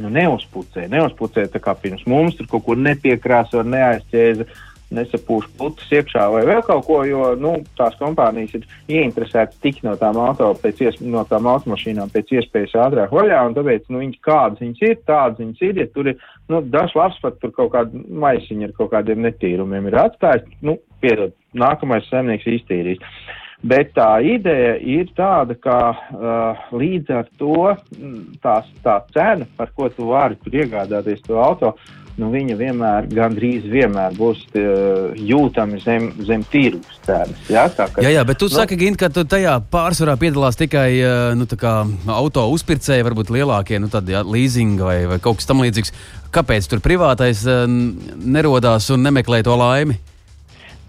nu, 0.03 0.11
neuzpucē. 0.13 0.87
Neuzpucē 0.93 1.47
tā 1.53 1.63
kā 1.63 1.77
pirms 1.81 2.05
mums 2.09 2.37
tur 2.37 2.49
kaut 2.51 2.67
kur 2.69 2.81
nepiekrāso, 2.81 3.65
neaizķēza, 3.65 4.49
nesapūš 4.95 5.49
putas 5.59 5.91
iekšā 5.93 6.27
vai 6.31 6.43
vēl 6.47 6.63
kaut 6.67 6.85
ko, 6.87 7.01
jo 7.09 7.31
nu, 7.41 7.57
tās 7.79 7.97
kompānijas 7.99 8.55
ir 8.59 8.67
ieinteresētas 8.99 9.59
tik 9.65 9.83
no 9.87 9.97
tām, 10.01 10.19
auto, 10.23 10.53
ies, 10.71 11.01
no 11.03 11.25
tām 11.29 11.49
automašīnām 11.51 12.13
pēc 12.15 12.37
iespējas 12.39 12.77
ātrāk 12.87 13.15
vaļā, 13.15 13.41
un 13.49 13.57
tāpēc 13.57 13.89
nu, 13.91 14.03
viņas 14.05 14.23
kādas 14.27 14.63
viņas 14.63 14.85
ir, 14.87 15.01
tādas 15.09 15.43
viņas 15.43 15.65
ir. 15.69 15.81
Ja 15.83 15.89
tur 15.95 16.13
ir 16.13 16.21
nu, 16.53 16.63
dažs 16.63 16.95
labs 16.99 17.19
pat 17.23 17.41
tur 17.43 17.55
kaut 17.57 17.73
kāda 17.75 18.05
maisiņa 18.27 18.71
ar 18.71 18.77
kaut 18.79 18.93
kādiem 18.95 19.25
netīrumiem 19.27 19.91
ir 19.91 19.99
atstājis, 20.07 20.47
nu, 20.67 20.79
piedod, 21.03 21.35
nākamais 21.57 22.07
saimnieks 22.11 22.47
iztīrīs. 22.59 23.03
Bet 23.67 23.95
tā 23.97 24.19
ideja 24.21 24.77
ir 24.85 25.09
tāda, 25.17 25.57
ka 25.59 25.77
uh, 25.91 26.67
līdz 26.77 27.13
ar 27.17 27.31
to 27.41 27.71
tās, 28.45 28.69
tā 28.85 28.99
cena, 29.15 29.47
par 29.57 29.73
ko 29.75 29.89
tu 29.91 30.11
vari 30.13 30.37
iegādāties 30.53 31.25
to 31.25 31.41
auto, 31.41 31.73
nu, 32.21 32.31
viņa 32.33 32.57
vienmēr, 32.59 33.09
gandrīz 33.13 33.67
vienmēr 33.69 34.17
būs 34.17 34.41
uh, 34.57 35.13
jūtama 35.17 35.81
zem, 35.85 36.09
zem 36.27 36.45
tirgus 36.53 36.99
cenas. 37.07 37.43
Ja? 37.53 37.67
Tā, 37.73 37.89
ka, 37.93 38.05
jā, 38.05 38.15
jā, 38.15 38.25
bet 38.29 38.41
tu 38.41 38.49
nu, 38.49 38.57
saki, 38.57 38.79
Gint, 38.81 38.99
ka 39.01 39.11
tajā 39.13 39.59
pārsvarā 39.73 40.17
piedalās 40.21 40.59
tikai 40.61 40.89
uh, 41.03 41.37
nu, 41.37 41.49
auto 42.17 42.47
uzpircēji, 42.55 43.07
varbūt 43.07 43.33
lielākie, 43.37 43.81
nu, 43.83 43.93
tad, 43.93 44.09
jā, 44.09 44.25
leasing 44.25 44.81
vai, 44.81 45.03
vai 45.11 45.21
kaut 45.23 45.41
kas 45.41 45.51
tamlīdzīgs. 45.51 45.95
Kāpēc 46.35 46.69
tur 46.73 46.85
privātais 46.85 47.45
uh, 47.49 47.65
nerodās 47.69 48.89
un 48.95 49.05
nemeklē 49.07 49.45
to 49.47 49.57
laimi? 49.57 50.01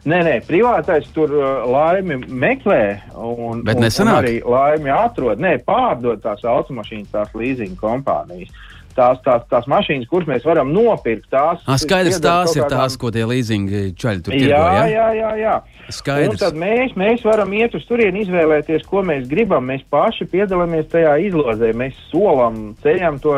Nē, 0.07 0.21
nē, 0.23 0.35
privātais 0.47 1.09
tur 1.11 1.33
uh, 1.35 1.65
laimi 1.67 2.21
meklē, 2.23 2.81
un, 3.19 3.65
Bet 3.67 3.81
un, 3.81 3.89
un 4.05 4.11
arī 4.13 4.37
laimi 4.39 4.93
atrod. 4.95 5.41
Nē, 5.43 5.57
pārdod 5.67 6.21
tās 6.23 6.45
automašīnas, 6.47 7.11
tās 7.11 7.35
leasing 7.35 7.75
kompānijas. 7.79 8.53
Tās, 8.97 9.19
tās, 9.21 9.43
tās 9.51 9.67
mašīnas, 9.69 10.07
kuras 10.09 10.25
mēs 10.25 10.45
varam 10.47 10.71
nopirkt, 10.73 11.27
tās 11.29 11.61
ir. 11.61 11.75
Skaidrs, 11.83 12.17
tās 12.23 12.55
ir 12.57 12.63
tās, 12.71 12.95
ko 12.97 13.11
tie 13.13 13.27
leasingi 13.29 13.91
čaļi 13.93 14.23
tur 14.25 14.33
tirgo, 14.33 14.57
jā, 14.57 14.87
jā, 14.89 15.05
jā, 15.13 15.29
jā. 15.37 15.53
Skaidrs. 15.93 16.33
Un 16.33 16.41
tad 16.41 16.57
mēs, 16.57 16.95
mēs 16.97 17.21
varam 17.27 17.53
iet 17.53 17.77
uz 17.77 17.85
turieni, 17.85 18.23
izvēlēties, 18.25 18.87
ko 18.89 19.03
mēs 19.05 19.27
gribam. 19.29 19.67
Mēs 19.69 19.83
paši 19.93 20.25
piedalāmies 20.31 20.89
tajā 20.89 21.13
izlozē, 21.27 21.69
mēs 21.77 21.99
solam, 22.09 22.71
ceļam 22.81 23.21
to 23.21 23.37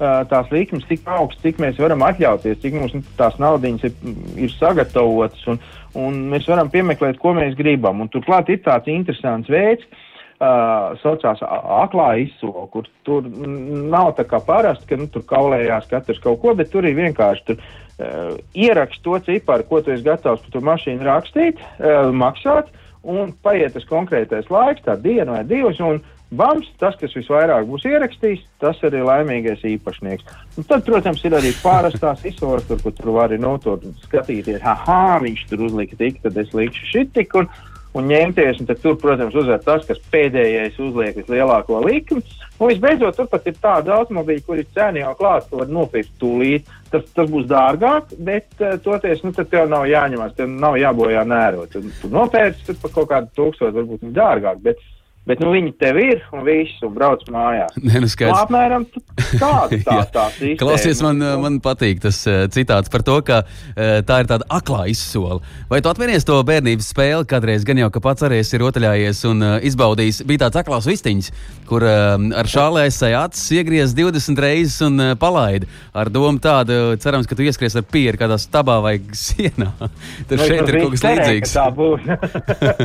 tās 0.00 0.52
likmes 0.54 0.86
tik 0.88 1.02
augstas, 1.10 1.42
cik 1.42 1.58
mēs 1.60 1.80
varam 1.82 2.06
atļauties, 2.06 2.60
cik 2.62 2.76
mums 2.78 2.94
tās 3.18 3.34
naudiņas 3.42 3.88
ir, 3.90 4.14
ir 4.46 4.54
sagatavotas. 4.54 5.42
Un, 5.50 5.58
un 5.98 6.22
mēs 6.30 6.46
varam 6.48 6.70
piemeklēt, 6.72 7.18
ko 7.20 7.34
mēs 7.36 7.58
gribam. 7.58 8.00
Un 8.00 8.12
turklāt 8.14 8.48
ir 8.54 8.62
tāds 8.64 8.88
interesants 8.88 9.50
veids, 9.52 9.84
uh, 9.90 10.06
saucās 10.40 11.42
aklā 11.44 12.14
izsola, 12.22 12.64
kur 12.72 12.86
tur 13.04 13.26
nav 13.28 14.14
tā 14.16 14.24
kā 14.24 14.40
parasti, 14.40 14.86
ka 14.88 14.96
nu, 14.96 15.08
tur 15.12 15.26
kaulējās 15.28 15.88
katrs 15.90 16.20
kaut 16.24 16.40
ko, 16.40 16.54
bet 16.56 16.72
tur 16.72 16.88
ir 16.88 16.96
vienkārši 16.96 17.46
tur. 17.50 17.62
Uh, 18.00 18.38
ierakst 18.56 19.02
to 19.04 19.18
ciparu, 19.20 19.66
ko 19.68 19.82
tu 19.84 19.92
esi 19.92 20.06
gatavs 20.06 20.40
par 20.40 20.52
to 20.54 20.60
mašīnu 20.64 21.04
rakstīt, 21.04 21.58
uh, 21.60 22.08
maksāt, 22.16 22.70
un 23.04 23.34
paiet 23.44 23.74
tas 23.76 23.84
konkrētais 23.84 24.48
laiks, 24.48 24.80
tā 24.86 24.94
diena 24.96 25.34
vai 25.34 25.42
divas, 25.44 25.82
un 25.84 26.00
Bams, 26.30 26.68
tas, 26.78 26.94
kas 26.94 27.10
visvairāk 27.18 27.64
būs 27.66 27.84
ierakstījis, 27.90 28.44
tas 28.62 28.78
arī 28.86 29.00
laimīgais 29.02 29.64
īpašnieks. 29.66 30.28
Un 30.60 30.66
tad, 30.68 30.84
protams, 30.86 31.24
ir 31.26 31.34
arī 31.34 31.50
pārastās 31.58 32.22
izsoles, 32.28 32.68
tur, 32.68 32.78
kur 32.84 32.94
tur 32.94 33.10
var 33.16 33.34
no 33.42 33.56
to 33.58 33.74
skatīties, 34.04 34.62
ah, 34.62 35.18
viņš 35.20 35.42
tur 35.50 35.64
uzlika 35.66 35.98
tik, 35.98 36.20
tad 36.22 36.38
es 36.38 36.54
likšu 36.54 36.86
šit 36.92 37.10
tik. 37.18 37.34
Un, 37.34 37.50
un 37.96 38.10
ņemties, 38.10 38.60
un 38.62 38.68
tur, 38.70 38.96
protams, 39.00 39.34
uzvar 39.34 39.62
tas, 39.64 39.86
kas 39.88 39.98
pēdējais 40.12 40.78
uzliek 40.82 41.16
vislielāko 41.18 41.80
likmi. 41.86 42.22
Un 42.60 42.68
visbeidzot, 42.68 43.16
turpat 43.16 43.48
ir 43.48 43.56
tāda 43.56 43.96
automobīļa, 43.96 44.44
kur 44.46 44.60
ir 44.60 44.68
cena 44.76 45.00
jau 45.00 45.14
klāta, 45.16 45.48
ko 45.48 45.62
var 45.62 45.72
nopirkt 45.72 46.12
tūlīt. 46.20 46.68
Tas, 46.92 47.06
tas 47.16 47.28
būs 47.30 47.46
dārgāk, 47.50 48.12
bet 48.26 48.50
uh, 48.60 48.76
toties, 48.84 49.22
nu, 49.24 49.32
tev 49.38 49.70
nav 49.70 49.86
jāņemās, 49.88 50.34
tev 50.36 50.50
nav 50.52 50.76
jābojā 50.80 51.24
nērot. 51.26 51.76
Nopērci 52.12 52.76
par 52.82 52.94
kaut 52.96 53.10
kādu 53.14 53.30
tūkstošu, 53.38 53.76
varbūt 53.78 54.10
dārgāk, 54.16 54.60
bet 54.66 54.82
Bet 55.28 55.42
nu, 55.44 55.50
viņi 55.52 55.74
tev 55.76 55.98
ir 56.00 56.22
un 56.32 56.40
viss, 56.46 56.78
un 56.80 56.94
brauc 56.94 57.20
mājās. 57.28 57.74
Nē, 57.76 58.00
nu 58.00 58.08
skaidrs. 58.08 58.32
Nu, 58.32 58.44
apmēram 58.46 58.86
tāda 58.88 59.78
tā, 59.88 59.96
tā 60.14 60.24
sistēma. 60.32 60.56
Klausies, 60.62 61.02
man, 61.04 61.20
man 61.42 61.58
patīk 61.60 62.00
tas 62.00 62.22
uh, 62.24 62.46
citāts 62.50 62.88
par 62.90 63.04
to, 63.04 63.18
ka 63.26 63.42
uh, 63.44 64.00
tā 64.08 64.22
ir 64.22 64.30
tāda 64.30 64.48
aklā 64.56 64.86
izsola. 64.90 65.42
Vai 65.68 65.82
tu 65.84 65.92
atceries 65.92 66.24
to 66.24 66.38
bērnības 66.48 66.88
spēli 66.94 67.28
kādreiz, 67.28 67.66
gan 67.68 67.82
jau, 67.82 67.90
ka 67.92 68.02
pats 68.02 68.24
arī 68.26 68.40
esi 68.40 68.58
rotaļājies 68.62 69.20
un 69.28 69.44
uh, 69.44 69.52
izbaudījis? 69.68 70.22
Bija 70.26 70.46
tāds 70.46 70.62
aklās 70.62 70.88
vistiņš, 70.88 71.30
kur 71.68 71.84
ar 71.86 72.48
šālē 72.50 72.88
aizsēja 72.88 73.20
acis, 73.28 73.44
iegriez 73.60 73.92
20 73.94 74.40
reizes 74.42 74.80
un 74.88 75.04
palaida. 75.20 75.68
Ar 75.94 76.10
domu 76.10 76.40
tādu, 76.42 76.96
cerams, 77.02 77.28
ka 77.30 77.36
tu 77.38 77.44
ieskries 77.46 77.76
ar 77.78 77.84
pieru 77.86 78.18
kādā 78.18 78.40
stabā 78.40 78.80
vai 78.82 78.96
sienā. 79.14 79.68
Tad 80.32 80.42
šeit 80.42 80.64
ir 80.64 80.80
kaut 80.80 80.96
kas 80.96 81.06
līdzīgs. 81.06 81.54
Tā 81.54 81.68
būs. 81.76 82.08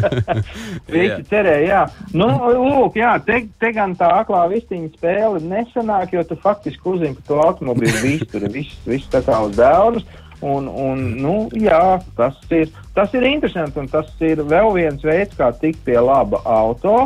Visi 0.94 1.26
cerēja, 1.32 1.66
jā. 1.66 1.84
Nu, 2.14 2.25
Nu, 2.26 2.52
lūk, 2.56 2.98
jā, 3.00 3.16
te, 3.26 3.42
te 3.62 3.72
gan 3.76 3.96
tā 3.98 4.10
aklā 4.22 4.46
vistiņa 4.52 4.92
spēle 4.96 5.42
nesanāk, 5.44 6.14
jo 6.16 6.24
tu 6.28 6.38
faktiski 6.42 6.92
uzzini, 6.92 7.18
ka 7.18 7.28
to 7.30 7.42
automobīlu 7.44 8.02
viss 8.04 8.30
tur 8.32 8.46
ir, 8.46 8.54
viss, 8.54 8.78
viss 8.88 9.12
tā 9.14 9.22
kā 9.26 9.42
uz 9.46 9.58
dēlus. 9.58 10.06
Un, 10.46 10.68
un, 10.68 11.00
nu, 11.24 11.36
jā, 11.58 11.80
tas 12.18 12.38
ir, 12.54 12.70
tas 12.94 13.14
ir 13.16 13.24
interesanti, 13.26 13.80
un 13.82 13.88
tas 13.90 14.10
ir 14.26 14.44
vēl 14.46 14.74
viens 14.76 15.06
veids, 15.06 15.34
kā 15.38 15.48
tikt 15.62 15.80
pie 15.88 15.96
laba 15.98 16.42
auto. 16.44 16.98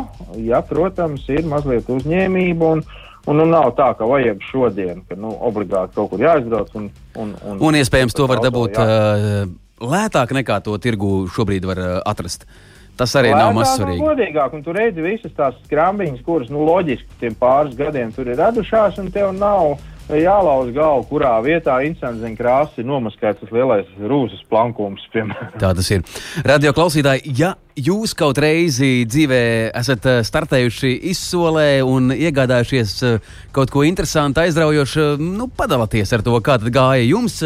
Ja, 0.42 0.60
protams, 0.66 1.24
ir 1.30 1.46
mazliet 1.48 1.88
uzņēmība, 1.88 2.72
un, 2.74 2.82
un 3.30 3.40
nu, 3.40 3.46
nav 3.48 3.70
tā, 3.78 3.92
ka 3.96 4.08
vajag 4.10 4.42
šodien, 4.50 5.04
ka 5.08 5.16
nu, 5.18 5.30
obligāti 5.46 5.96
kaut 5.96 6.10
kur 6.12 6.26
jāizbrauc. 6.26 6.74
Un, 6.76 6.90
un, 7.14 7.36
un, 7.46 7.62
un 7.70 7.78
iespējams, 7.80 8.18
to 8.18 8.26
var 8.30 8.42
dabūt 8.44 8.76
jā. 8.82 9.46
lētāk 9.80 10.34
nekā 10.40 10.58
to 10.66 10.76
tirgu 10.82 11.22
šobrīd 11.30 11.70
var 11.70 11.86
atrast. 12.02 12.44
Uh, 12.44 12.66
Tas 13.00 13.14
arī 13.16 13.30
Lētāk 13.32 13.40
nav 13.40 13.54
mazsvarīgi. 13.56 14.02
Godīgāk, 14.04 14.56
un 14.56 14.64
tur 14.66 14.76
redzi 14.76 15.04
visas 15.04 15.32
tās 15.36 15.56
skrambiņas, 15.64 16.24
kuras, 16.26 16.50
nu, 16.52 16.66
loģiski, 16.68 17.16
tiem 17.22 17.38
pāris 17.40 17.78
gadiem 17.78 18.12
tur 18.12 18.28
ir 18.28 18.36
radušās, 18.40 19.00
un 19.00 19.08
tev 19.14 19.32
nav 19.36 19.78
jālauž 20.18 20.72
galvu, 20.74 21.06
kurā 21.10 21.32
vietā 21.44 21.76
instants 21.86 22.24
krāsas 22.38 22.80
ir 22.80 22.86
nomaskēts 22.88 23.40
tas 23.40 23.52
lielais 23.54 23.88
rūsas 23.98 24.42
plankums. 24.50 25.04
Piemēram. 25.14 25.56
Tā 25.62 25.72
tas 25.76 25.90
ir. 25.94 26.04
Radio 26.44 26.72
klausītāji, 26.76 27.34
ja 27.38 27.54
jūs 27.78 28.14
kaut 28.18 28.38
reizi 28.42 29.06
dzīvē 29.08 29.42
esat 29.80 30.08
eh, 30.10 30.20
startējuši 30.26 30.92
izsolē 31.12 31.68
un 31.86 32.12
iegādājušies 32.16 32.96
eh, 33.06 33.34
kaut 33.54 33.72
ko 33.72 33.84
interesantu, 33.86 34.42
aizraujošu, 34.44 35.14
nu, 35.22 35.48
padalieties 35.48 36.12
ar 36.16 36.26
to, 36.26 36.36
kā 36.44 36.58
gāja 36.68 37.06
jums. 37.06 37.40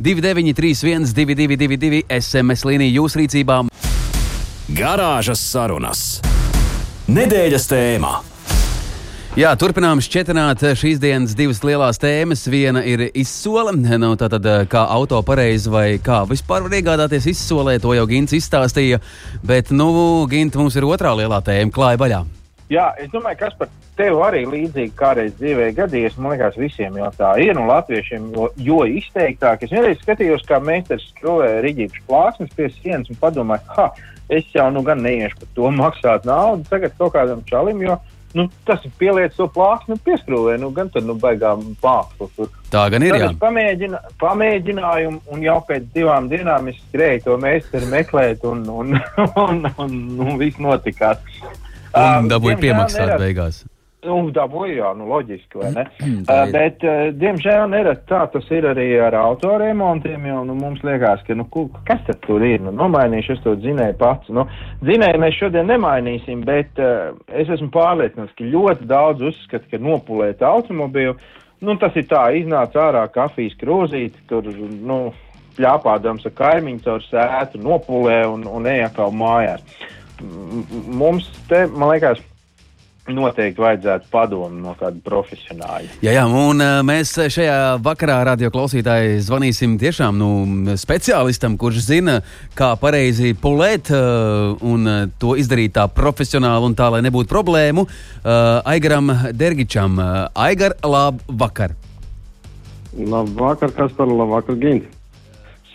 2931, 0.00 1.12
222, 1.14 2.06
SMS 2.20 2.66
līnija 2.66 2.98
jūsu 2.98 3.22
rīcībā. 3.22 3.62
Garāžas 4.66 5.38
sarunas. 5.46 6.00
Nedēļas 7.06 7.68
tēmā. 7.70 8.08
Jā, 9.38 9.52
turpinām 9.54 10.00
šķietināt 10.02 10.64
šīs 10.80 10.98
dienas 10.98 11.36
divas 11.38 11.60
lielās 11.62 12.00
tēmas. 12.02 12.42
Viena 12.50 12.82
ir 12.82 13.04
izsole, 13.14 13.76
nu, 13.78 14.08
tātad, 14.18 14.48
kā 14.66 14.82
auto 14.90 15.20
pareizi 15.22 15.70
vai 15.70 15.84
kā 16.02 16.24
vispār 16.26 16.66
var 16.66 16.74
iegādāties 16.80 17.28
izsolē. 17.30 17.76
To 17.84 17.94
jau 17.94 18.08
Gins 18.10 18.34
izstāstīja. 18.34 18.98
Bet, 19.46 19.70
nu, 19.70 19.92
Gint, 20.32 20.58
mums 20.58 20.74
ir 20.74 20.88
otrā 20.90 21.14
lielā 21.14 21.38
tēma- 21.46 21.70
klāja 21.76 22.02
baļā. 22.02 22.20
Jā, 22.72 22.88
es 22.98 23.12
domāju, 23.12 23.38
kas 23.44 23.54
par 23.60 23.68
tevi 23.96 24.16
arī 24.26 24.40
līdzīgi 24.50 24.92
kādreiz 24.98 25.36
dzīvē 25.38 25.68
gadījies. 25.76 26.16
Man 26.18 26.32
liekas, 26.34 26.56
visiem 26.58 26.96
jau 26.98 27.12
tā 27.14 27.36
ir, 27.38 27.54
un 27.58 27.68
latviešiem 27.70 28.32
jo, 28.34 28.48
jo 28.58 28.80
izteiktāk. 28.90 29.62
Es 29.62 29.70
vienreiz 29.70 30.00
skatījos, 30.02 30.42
kā 30.48 30.58
meistars 30.58 31.06
skrūvēja 31.12 31.62
riģītas 31.62 32.02
plāksnes 32.08 32.50
pie 32.58 32.66
sienas 32.80 33.12
un 33.12 33.20
padomāju, 33.22 33.62
ha, 33.76 33.86
es 34.28 34.48
jau 34.54 34.66
nu 34.74 34.82
gan 34.82 34.98
neiešu 35.06 35.38
par 35.44 35.52
to 35.54 35.70
maksāt 35.78 36.26
naudu 36.26 36.66
tagad 36.68 36.96
kaut 36.98 37.14
kādam 37.14 37.44
čalim, 37.46 37.84
jo 37.86 37.94
nu, 38.36 38.48
tas 38.66 38.82
ir 38.84 38.90
pieliets 38.98 39.38
to 39.38 39.46
plāksni 39.48 39.94
un 39.94 40.00
pieskrūvē, 40.04 40.58
nu, 40.60 40.68
gan 40.74 40.90
tad, 40.92 41.06
nu, 41.08 41.14
baigām 41.22 41.62
plāksni 41.80 42.26
tur. 42.36 42.50
Tā 42.74 42.82
gan 42.92 43.06
ir, 43.06 43.14
jā. 43.14 43.30
pamēģina, 43.40 44.00
pamēģināju, 44.20 45.08
un- 45.14 45.20
un 45.32 45.46
jau 45.46 45.60
pēc 45.70 45.86
divām 45.94 46.26
dienām 46.28 46.68
es 46.68 46.82
skrēju 46.90 47.22
to 47.24 47.36
meistaru 47.40 47.86
meklēt, 47.94 48.44
un, 48.44 48.66
un, 48.82 48.98
un, 49.46 49.62
un, 49.78 49.94
un 50.26 50.36
viss 50.42 50.58
notikās. 50.58 51.22
Un 51.96 52.28
Ā, 52.28 52.28
dabūja 52.34 52.60
piemaksāt 52.60 53.16
beigās. 53.20 53.64
Nu, 54.06 54.18
dabūju, 54.30 54.74
jā, 54.78 54.90
nu, 54.94 55.08
loģiski, 55.10 55.58
vai 55.58 55.72
ne? 55.74 55.84
Uh, 56.26 56.42
bet, 56.50 56.82
uh, 56.82 57.08
diemžēl, 57.14 57.68
nerad 57.70 58.00
tā 58.10 58.24
tas 58.32 58.46
ir 58.54 58.66
arī 58.66 58.86
ar 59.02 59.14
autoremontiem, 59.18 60.24
jo 60.26 60.40
nu, 60.48 60.56
mums 60.58 60.82
liekas, 60.86 61.22
ka, 61.26 61.36
nu, 61.38 61.46
kas 61.86 62.02
tad 62.06 62.18
tur 62.26 62.42
ir? 62.46 62.60
Nu, 62.62 62.72
nomainīšu 62.74 63.36
es 63.36 63.42
to 63.44 63.54
dzinēju 63.58 63.96
pats. 64.00 64.30
Nu, 64.34 64.46
dzinēju 64.82 65.22
mēs 65.22 65.38
šodien 65.38 65.70
nemainīsim, 65.70 66.42
bet 66.46 66.82
uh, 66.82 67.14
es 67.30 67.50
esmu 67.56 67.70
pārliecināts, 67.74 68.34
ka 68.38 68.50
ļoti 68.50 68.88
daudz 68.90 69.26
uzskata, 69.30 69.70
ka 69.70 69.82
nopulēt 69.82 70.42
automobīlu, 70.46 71.14
nu, 71.66 71.78
tas 71.82 71.94
ir 71.98 72.08
tā, 72.10 72.26
iznāca 72.40 72.88
ārā 72.88 73.06
kafijas 73.14 73.54
krūzīti, 73.62 74.26
tur, 74.30 74.50
nu, 74.86 75.00
pļāpādams 75.56 76.26
ar 76.28 76.34
kaimiņu 76.36 76.82
caur 76.84 77.06
sētu, 77.06 77.62
nopulē 77.62 78.24
un, 78.28 78.44
un 78.50 78.66
ej 78.70 78.86
atkal 78.90 79.14
mājās. 79.14 79.62
Mums 80.20 81.28
te, 81.48 81.66
man 81.68 81.90
liekas, 81.92 82.22
noteikti 83.12 83.62
vajadzētu 83.62 84.08
padomu 84.10 84.48
no 84.62 84.72
kāda 84.78 84.98
profesionāļa. 85.04 85.98
Jā, 86.02 86.14
jā, 86.16 86.24
un 86.26 86.62
uh, 86.62 86.80
mēs 86.86 87.12
šajā 87.32 87.76
vakarā 87.84 88.18
radio 88.26 88.50
klausītāji 88.54 89.20
zvanīsim 89.26 89.76
tiešām 89.80 90.18
nu, 90.18 90.30
speciālistam, 90.78 91.56
kurš 91.60 91.84
zina, 91.86 92.18
kā 92.58 92.72
pareizi 92.80 93.34
pulēt 93.38 93.92
uh, 93.94 94.56
un 94.66 94.90
uh, 94.90 95.02
to 95.20 95.36
izdarīt 95.38 95.76
tā 95.76 95.86
profesionāli 95.92 96.70
un 96.70 96.76
tā, 96.78 96.90
lai 96.94 97.02
nebūtu 97.06 97.30
problēmu. 97.30 97.86
Aigaram 98.66 99.12
Dergičam, 99.36 100.00
Aigar, 100.34 100.74
labvakar! 100.82 101.76
Labvakar, 102.96 103.70
Kaspar, 103.76 104.10
labvakar, 104.10 104.56
Gint. 104.58 104.88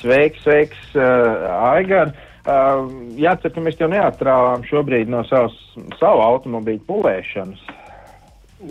Sveiks, 0.02 0.42
sveiks, 0.44 0.82
Aigar! 0.98 2.12
Uh, 2.12 2.31
jācer, 2.46 3.54
ka 3.54 3.64
mēs 3.64 3.78
tev 3.78 3.92
neatrāvām 3.94 4.66
šobrīd 4.66 5.12
no 5.12 5.24
savas, 5.30 5.56
savu 6.00 6.24
automobīļu 6.26 6.84
pulēšanas. 6.88 7.64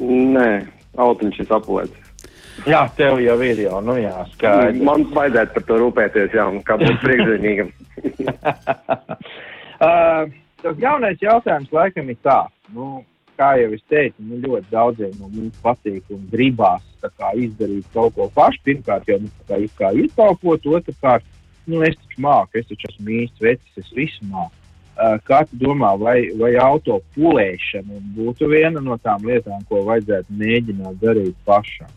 Nē, 0.01 0.51
autiņš 0.99 1.43
ir 1.45 1.55
apulēts. 1.55 2.07
Jā, 2.69 2.83
tev 2.97 3.21
jau 3.23 3.37
ir 3.47 3.63
jau, 3.63 3.79
nu 3.85 3.95
jā, 3.97 4.13
skaidrs. 4.35 4.83
Man 4.85 5.07
vajadzētu 5.15 5.55
par 5.55 5.65
to 5.69 5.79
rūpēties, 5.81 6.35
jā, 6.37 6.45
kā 6.67 6.77
būt 6.81 6.99
priekšzīmīgam. 7.07 7.71
uh, 9.81 10.27
tas 10.63 10.83
jaunais 10.83 11.23
jautājums 11.23 11.73
laikam 11.73 12.11
ir 12.13 12.19
tāds, 12.27 12.53
nu, 12.75 13.01
kā 13.41 13.55
jau 13.63 13.73
es 13.73 13.83
teicu, 13.89 14.27
nu, 14.29 14.43
ļoti 14.45 14.69
daudziem 14.73 15.15
no 15.17 15.31
mums 15.33 15.57
patīk 15.65 16.05
un 16.13 16.27
gribās 16.33 16.85
kā, 17.01 17.33
izdarīt 17.41 17.87
kaut 17.95 18.13
ko 18.19 18.29
pašu. 18.35 18.61
Pirmkārt, 18.67 19.09
jau 19.09 19.21
nu, 19.23 19.31
kā, 19.49 19.61
kā 19.79 19.93
izkalpot, 19.97 20.67
otrkārt, 20.69 21.25
nu, 21.71 21.85
es 21.87 21.99
taču 21.99 22.25
māku, 22.25 22.61
es 22.61 22.67
taču 22.71 22.91
esmu 22.91 23.15
īsts 23.23 23.45
vecis, 23.45 23.85
es 23.85 23.93
visu 23.97 24.27
māku. 24.31 24.57
Uh, 25.01 25.17
kā 25.25 25.45
tu 25.49 25.57
domā, 25.63 25.95
vai, 25.97 26.19
vai 26.37 26.51
auto 26.61 26.99
pulēšana 27.15 28.03
būtu 28.17 28.51
viena 28.51 28.83
no 28.85 28.99
tām 29.01 29.25
lietām, 29.25 29.63
ko 29.71 29.81
vajadzētu 29.87 30.37
mēģināt 30.43 31.01
darīt 31.01 31.39
pašam? 31.49 31.89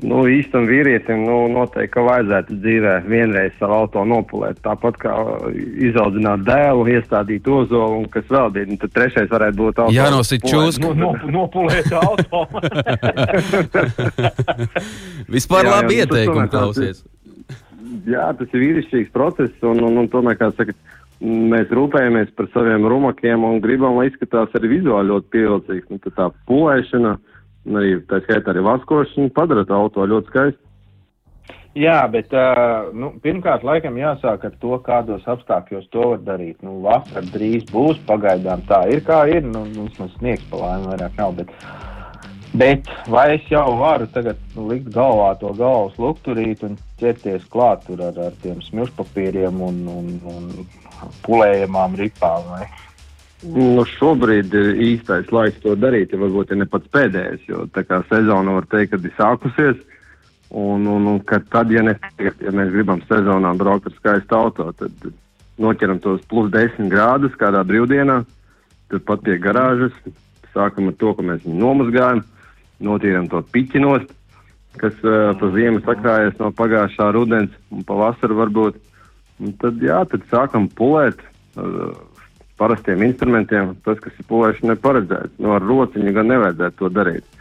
Nu, 0.00 0.22
īstam 0.28 0.66
vīrietim, 0.68 1.22
nu, 1.26 1.36
noteikti, 1.52 1.90
ka 1.94 2.02
vajadzētu 2.04 2.56
dzīvē 2.62 2.94
vienreiz 3.08 3.54
savu 3.58 3.76
auto 3.78 4.02
nopulēt. 4.08 4.60
Tāpat 4.64 4.96
kā 5.00 5.14
izaudzināt 5.88 6.44
dēlu, 6.46 6.86
iestādīt 6.94 7.48
ozolu 7.48 8.00
un 8.02 8.08
kas 8.12 8.26
vēl 8.30 8.52
bija. 8.54 8.68
Nu, 8.70 8.78
tad 8.80 8.94
trešais 8.96 9.30
varētu 9.32 9.58
būt 9.60 9.82
auto. 9.84 9.94
Jānosit 9.94 10.44
čūsku. 10.46 10.92
Nu, 10.96 11.12
no, 11.14 11.32
nopulēt 11.36 11.92
auto. 11.96 12.44
Vispār 15.36 15.64
Jā, 15.64 15.70
jā, 15.70 15.76
labi 15.76 15.94
nu, 15.94 16.02
ieteikumi, 16.04 16.48
klausies. 16.52 17.04
Jā, 18.06 18.30
tas 18.38 18.54
ir 18.54 18.62
vīrišķīgs 18.64 19.12
process, 19.14 19.54
un, 19.66 19.82
un, 19.86 19.98
un 20.02 20.08
tomēr, 20.10 20.38
kā 20.38 20.50
saka, 20.54 20.74
mēs 21.20 21.72
rūpējamies 21.74 22.32
par 22.38 22.48
saviem 22.54 22.86
rumakiem 22.88 23.44
un 23.44 23.60
gribam, 23.64 23.98
lai 23.98 24.08
izskatās 24.10 24.54
arī 24.56 24.76
vizuāli 24.76 25.10
ļoti 25.10 25.30
pievilcīgs. 25.34 25.90
Nu, 25.90 26.00
tā 26.16 26.30
pulēšana, 26.48 27.16
un 27.66 27.80
arī 27.82 27.98
tā 28.10 28.22
skaitā 28.24 28.54
arī 28.54 28.64
vaskošana 28.68 29.32
padara 29.36 29.66
to 29.68 29.76
auto 29.76 30.06
ļoti 30.06 30.32
skaistu. 30.32 30.64
Jā, 31.78 32.00
bet 32.10 32.32
uh, 32.34 32.88
nu, 32.98 33.12
pirmkārt, 33.22 33.62
laikam 33.62 33.94
jāsāk 33.98 34.42
ar 34.48 34.54
to, 34.62 34.72
kādos 34.82 35.26
apstākļos 35.30 35.86
to 35.94 36.08
var 36.14 36.24
darīt. 36.26 36.58
Nu, 36.66 36.80
vasara 36.82 37.22
drīz 37.30 37.68
būs, 37.70 38.00
pagaidām 38.08 38.64
tā 38.66 38.80
ir 38.90 39.04
kā 39.06 39.22
ir. 39.30 39.46
Nu, 39.46 39.62
mums 39.76 39.94
tas 39.98 40.10
sniegs 40.18 40.42
pa 40.50 40.64
laimi 40.64 40.90
vairāk 40.90 41.20
nav. 41.20 41.36
Bet, 41.38 41.52
bet 42.52 42.88
vai 43.06 43.36
es 43.36 43.46
jau 43.50 43.76
varu 43.78 44.08
tagad 44.14 44.38
likt 44.56 44.90
galvā 44.94 45.32
to 45.40 45.52
galvas 45.58 45.96
lukturīt 46.00 46.64
un 46.66 46.76
ķerties 47.00 47.46
klāt 47.52 47.86
tur 47.86 48.02
ar, 48.08 48.18
ar 48.18 48.36
tiem 48.42 48.60
smilšpapīriem 48.66 49.60
un, 49.66 49.82
un, 49.88 50.12
un 50.34 51.12
pulējamām 51.26 51.98
ripām? 52.00 52.48
Vai? 52.50 52.66
Nu, 53.40 53.84
šobrīd 53.88 54.52
ir 54.52 54.82
īstais 54.84 55.30
laiks 55.32 55.62
to 55.62 55.72
darīt, 55.78 56.12
ja 56.12 56.20
varbūt 56.20 56.52
ir 56.52 56.60
ne 56.60 56.66
pats 56.68 56.90
pēdējais, 56.92 57.46
jo 57.48 57.64
tā 57.72 57.86
kā 57.88 58.02
sezona 58.10 58.58
var 58.58 58.66
teikt, 58.68 58.92
kad 58.92 59.06
ir 59.06 59.16
sākusies. 59.16 59.80
Un, 60.50 60.84
un, 60.90 61.06
un 61.06 61.20
tad, 61.24 61.70
ja, 61.70 61.82
ne, 61.86 61.94
ja 62.18 62.52
mēs 62.52 62.72
gribam 62.74 63.00
sezonā 63.06 63.52
braukt 63.56 63.86
ar 63.86 63.94
skaistu 63.94 64.34
auto, 64.34 64.66
tad 64.76 65.06
noķeram 65.62 66.00
tos 66.02 66.24
plus 66.28 66.50
10 66.52 66.90
grādus 66.90 67.36
kādā 67.38 67.62
brīvdienā, 67.64 68.18
tad 68.90 69.06
pat 69.06 69.22
pie 69.24 69.38
garāžas 69.40 69.94
sākam 70.50 70.90
ar 70.90 70.96
to, 70.98 71.14
ka 71.14 71.24
mēs 71.24 71.44
viņu 71.46 71.60
nomazgājam, 71.62 72.24
notīram 72.84 73.28
to 73.30 73.42
piķinost, 73.54 74.12
kas 74.80 74.96
uh, 75.04 75.32
pa 75.38 75.50
ziemu 75.54 75.82
sakrājies 75.86 76.38
no 76.40 76.52
pagājušā 76.56 77.10
rudens 77.16 77.56
un 77.74 77.84
pavasara 77.86 78.36
varbūt. 78.44 78.78
Un 79.40 79.54
tad, 79.60 79.80
jā, 79.80 80.02
tad 80.08 80.24
sākam 80.28 80.68
pulēt 80.76 81.22
ar 81.56 81.94
parastiem 82.60 83.02
instrumentiem, 83.06 83.72
tas, 83.86 83.98
kas 84.04 84.16
ir 84.20 84.26
pulēšana 84.28 84.74
neparedzēts. 84.74 85.38
No 85.40 85.54
ar 85.56 85.64
rociņu 85.64 86.12
gan 86.16 86.28
nevajadzētu 86.28 86.76
to 86.82 86.90
darīt. 86.92 87.40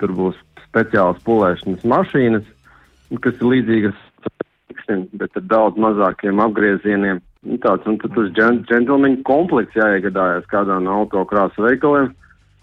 Tur 0.00 0.12
būs 0.16 0.36
speciālas 0.66 1.20
pulēšanas 1.24 1.86
mašīnas, 1.88 2.46
kas 3.24 3.40
ir 3.40 3.48
līdzīgas 3.54 4.04
fiksim, 4.70 5.06
bet 5.18 5.36
ar 5.40 5.46
daudz 5.50 5.80
mazākiem 5.80 6.42
apgriezieniem. 6.44 7.22
Un 7.48 7.60
tāds, 7.64 7.86
un 7.88 7.96
tad 8.02 8.16
uz 8.20 8.28
džen- 8.36 8.60
džentlmeņu 8.68 9.22
komplekts 9.24 9.78
jāiegādājas 9.80 10.44
kādā 10.52 10.76
no 10.84 10.98
autokrāsu 11.00 11.64
veikaliem, 11.64 12.12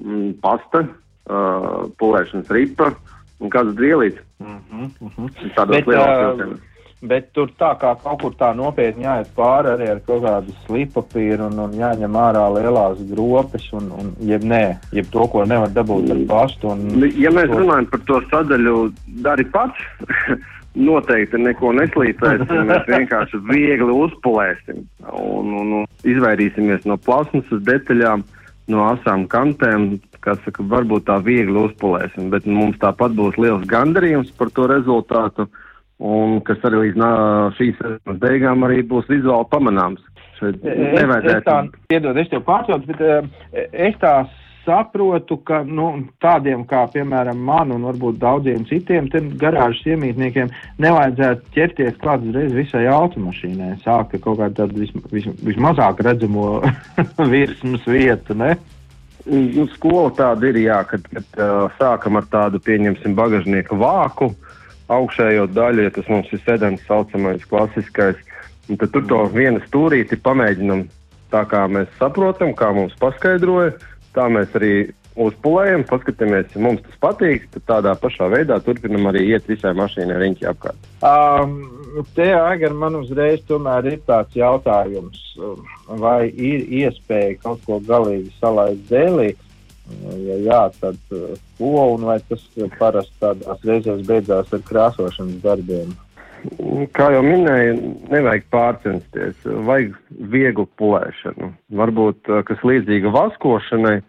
mm, 0.03 0.37
pasta, 0.43 0.85
uh, 1.29 1.85
pulēšanas 1.99 2.49
ripa 2.51 2.91
un 3.39 3.49
kāds 3.53 3.75
drielīts. 3.77 4.23
Mm 4.39 4.57
-hmm, 4.71 4.89
mm 5.01 5.11
-hmm. 5.17 5.53
Tādos 5.55 5.77
ā, 5.77 5.85
vilcienos. 5.85 6.59
Bet 7.01 7.27
tur 7.33 7.51
tā 7.59 7.75
kā 7.77 7.91
kaut 8.03 8.21
kur 8.21 8.31
tā 8.33 8.55
nopietni 8.57 9.03
jāiet 9.05 9.27
pāri 9.35 9.69
arī 9.69 9.89
ar 9.91 9.99
kaut 10.07 10.23
kādu 10.23 10.53
slipapīru 10.65 11.45
un, 11.45 11.59
un 11.59 11.71
jāņem 11.77 12.15
ārā 12.17 12.45
lielās 12.55 12.97
gropes, 13.11 13.67
un, 13.73 13.91
un 13.99 14.15
jeb 14.19 14.41
nē, 14.43 14.77
jeb 14.91 15.05
to, 15.11 15.27
ko 15.27 15.45
nevar 15.45 15.69
dabūt 15.69 16.09
ar 16.11 16.17
pastu. 16.27 16.67
Un, 16.69 16.79
Nu, 16.97 17.05
Ja 17.05 17.29
mēs 17.29 17.47
to- 17.53 17.59
runājam 17.59 17.85
par 17.89 17.99
to 17.99 18.21
sadaļu, 18.31 18.93
dari 19.23 19.43
pats, 19.45 19.77
noteikti 20.89 21.37
neko 21.37 21.71
neslīpēsim. 21.73 22.65
Mēs 22.69 22.89
vienkārši 22.95 23.37
viegli 23.49 23.93
uzpulēsim 23.93 24.83
un, 25.11 25.53
un, 25.53 25.73
un 25.73 25.85
izvairīsimies 26.03 26.85
no 26.85 26.97
plasmasas 26.97 27.61
detaļām, 27.61 28.23
no 28.67 28.83
asām 28.89 29.27
kantēm. 29.27 29.99
Kas 30.27 30.41
saka, 30.43 30.65
varbūt 30.67 31.05
tā 31.07 31.21
viegli 31.23 31.55
uzpulēsim, 31.61 32.27
bet 32.33 32.47
mums 32.51 32.75
tāpat 32.81 33.13
būs 33.15 33.37
liels 33.39 33.63
gandarījums 33.69 34.33
par 34.35 34.51
to 34.51 34.65
rezultātu, 34.67 35.45
un 36.03 36.41
kas 36.47 36.65
arī 36.67 36.81
līdz 36.87 36.99
nā, 36.99 37.11
šīs 37.55 37.77
sezonas 37.79 38.19
beigām 38.25 38.65
arī 38.67 38.81
būs 38.89 39.07
vizuāli 39.07 39.47
pamanāms. 39.53 40.03
Šeit 40.41 40.59
Es, 40.59 40.73
es 40.73 40.91
tā, 40.91 41.05
nevajadzētu. 41.05 41.85
piedod, 41.93 42.19
es 42.19 42.27
tev 42.33 42.43
pārtraucu, 42.45 42.91
bet 42.91 43.05
uh, 43.07 43.31
es 43.71 43.95
tā 44.03 44.17
saprotu, 44.67 45.39
ka 45.47 45.61
nu, 45.63 45.87
tādiem 46.21 46.65
kā, 46.67 46.83
piemēram, 46.91 47.39
man 47.49 47.71
un 47.71 47.87
varbūt 47.87 48.19
daudziem 48.19 48.65
citiem 48.67 49.07
garāžas 49.39 49.85
iemītniekiem 49.93 50.51
nevajadzētu 50.83 51.53
ķerties 51.55 51.99
klāt 52.03 52.25
uzreiz 52.27 52.51
visai 52.55 52.83
automašīnai. 52.91 53.77
Sākt 53.85 54.17
ar 54.17 54.23
kaut 54.25 54.41
kādu 54.41 54.67
vis, 54.75 54.91
vis, 55.13 55.29
vismazāk 55.47 56.03
redzamo 56.03 56.57
virsmas 57.33 57.87
vietu, 57.87 58.35
ne? 58.35 58.57
Nu, 59.27 59.65
skola 59.73 60.11
tāda 60.15 60.47
ir, 60.47 60.59
jā, 60.63 60.77
kad, 60.87 61.07
kad 61.11 61.39
uh, 61.41 61.65
sākam 61.79 62.19
ar 62.19 62.27
tādu, 62.31 62.61
pieņemsim, 62.63 63.15
bagažnieku 63.17 63.75
vāku, 63.79 64.31
augšējo 64.93 65.49
daļu, 65.51 65.83
ja 65.83 65.93
tas 65.95 66.07
mums 66.11 66.31
ir 66.31 66.39
sedans, 66.45 66.83
saucamais 66.87 67.43
klasiskais, 67.49 68.19
un 68.71 68.79
tad 68.79 68.93
tur 68.93 69.03
to 69.09 69.23
vienu 69.33 69.59
stūrīti 69.65 70.19
pamēģinam. 70.23 70.85
Tā, 71.27 71.41
kā 71.51 71.65
mēs 71.67 71.91
saprotam, 71.99 72.53
kā 72.55 72.69
mums 72.71 72.95
paskaidroja, 73.01 73.73
tā 74.15 74.29
mēs 74.31 74.53
arī 74.55 74.73
uzpulējam, 75.19 75.83
paskatāmies, 75.89 76.53
ja 76.53 76.61
mums 76.63 76.83
tas 76.85 76.99
patīk, 77.01 77.49
tad 77.51 77.65
tādā 77.67 77.95
pašā 77.99 78.29
veidā 78.31 78.61
turpinam 78.63 79.09
arī 79.11 79.25
iet 79.33 79.49
visai 79.49 79.73
mašīnai 79.75 80.21
riņķi 80.21 80.47
apkārt. 80.51 80.87
Um, 81.01 81.57
te, 82.15 82.27
Aigar, 82.35 82.73
man 82.73 82.97
uzreiz 82.99 83.43
tomēr 83.47 83.91
ir 83.93 83.99
tāds 84.07 84.35
jautājums, 84.37 85.19
um, 85.41 85.61
vai 86.01 86.29
ir 86.29 86.65
iespēja 86.83 87.37
kaut 87.43 87.63
ko 87.67 87.81
galīgi 87.87 88.31
salaist 88.41 88.87
dēlī. 88.91 89.33
Ja 90.19 90.35
jā, 90.43 90.63
tad 90.81 90.97
uh, 91.15 91.37
ko 91.59 91.93
un 91.93 92.09
vai 92.09 92.17
tas 92.27 92.43
parasti 92.75 93.13
tādās 93.21 93.63
reizēs 93.63 94.03
beidzās 94.07 94.51
ar 94.51 94.63
krāsošanas 94.67 95.39
darbiem? 95.45 95.93
Kā 96.93 97.07
jau 97.15 97.23
minēju, 97.25 97.77
nevajag 98.11 98.43
pārcensties, 98.53 99.47
vajag 99.67 99.95
vieglu 100.33 100.67
pulēšanu. 100.79 101.53
Varbūt 101.79 102.31
uh, 102.31 102.43
kas 102.47 102.61
līdzīga 102.67 103.13
vaskošanai, 103.15 104.01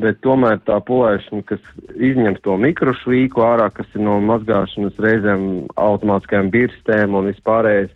bet 0.00 0.20
tomēr 0.24 0.60
tā 0.66 0.78
pulēšana, 0.86 1.44
kas 1.48 1.62
izņem 1.92 2.38
to 2.44 2.56
mikrošvīku 2.60 3.42
ārā, 3.44 3.68
kas 3.74 3.88
ir 3.96 4.04
no 4.06 4.18
mazgāšanas 4.24 5.00
reizēm 5.02 5.48
automātiskajām 5.80 6.48
birstēm 6.54 7.16
un 7.18 7.28
vispārējais, 7.28 7.92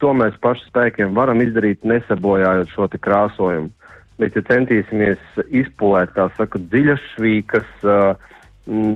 to 0.00 0.12
mēs 0.16 0.36
paši 0.44 0.66
spēkiem 0.68 1.14
varam 1.16 1.40
izdarīt, 1.44 1.84
nesabojājot 1.88 2.74
šo 2.74 2.88
krāsojumu. 2.92 3.70
Bet, 4.20 4.36
ja 4.36 4.44
centīsimies 4.44 5.40
izpulēt, 5.48 6.12
kā 6.12 6.28
saka, 6.36 6.60
dziļas 6.72 7.04
švīkas, 7.14 7.68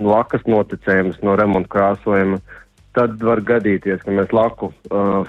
lakas 0.04 0.44
noticējumus 0.44 1.22
no 1.24 1.36
remonta 1.40 1.70
krāsojuma, 1.72 2.42
tad 2.94 3.16
var 3.24 3.40
gadīties, 3.40 4.02
ka 4.04 4.12
mēs 4.12 4.34
laku, 4.36 4.68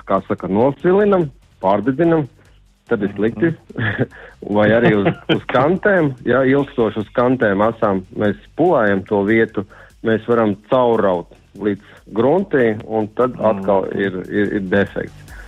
kā 0.06 0.19
saka, 0.28 0.51
nosvilinam, 0.51 1.30
pārdedzinam, 1.63 2.28
tad 2.89 3.04
ir 3.06 3.13
slikti. 3.15 3.54
Vai 4.58 4.67
arī 4.76 4.93
uz, 5.00 5.10
uz 5.34 5.45
kantēm, 5.52 6.13
ja 6.28 6.43
ilgstoši 6.48 7.02
uz 7.04 7.10
kantēm 7.17 7.63
asām 7.65 8.04
mēs 8.19 8.38
pulējam 8.60 9.04
to 9.10 9.24
vietu, 9.28 9.65
mēs 10.06 10.28
varam 10.30 10.56
cauraut 10.69 11.34
līdz 11.62 11.95
gruntī, 12.15 12.74
un 12.86 13.08
tad 13.17 13.38
atkal 13.39 13.88
ir, 13.95 14.19
ir, 14.30 14.58
ir 14.60 14.69
defekts. 14.69 15.39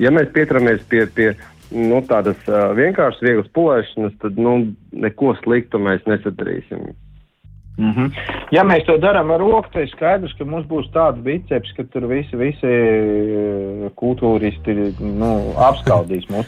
Ja 0.00 0.10
mēs 0.12 0.30
pieturamies 0.32 0.82
pie, 0.88 1.04
pie 1.14 1.32
nu, 1.72 2.00
tādas 2.08 2.40
uh, 2.48 2.72
vienkāršas, 2.76 3.22
vieglas 3.24 3.50
pulēšanas, 3.56 4.16
tad 4.24 4.40
nu, 4.40 4.56
neko 4.92 5.34
sliktu 5.42 5.80
mēs 5.82 6.04
nesadarīsim. 6.08 6.92
Mm 7.78 7.92
-hmm. 7.92 8.10
Ja 8.50 8.62
mēs 8.64 8.84
to 8.84 8.98
darām 8.98 9.30
ar 9.32 9.40
roku, 9.40 9.68
tad 9.72 9.82
ir 9.82 9.88
skaidrs, 9.88 10.34
ka 10.38 10.44
mums 10.44 10.66
būs 10.68 10.90
tāds 10.92 11.22
biceps, 11.24 11.72
ka 11.76 11.84
tur 11.84 12.04
visi, 12.06 12.36
visi 12.36 12.72
kultūristi 13.96 14.74
nu, 15.00 15.30
apskaldīs 15.56 16.28
mūs. 16.28 16.46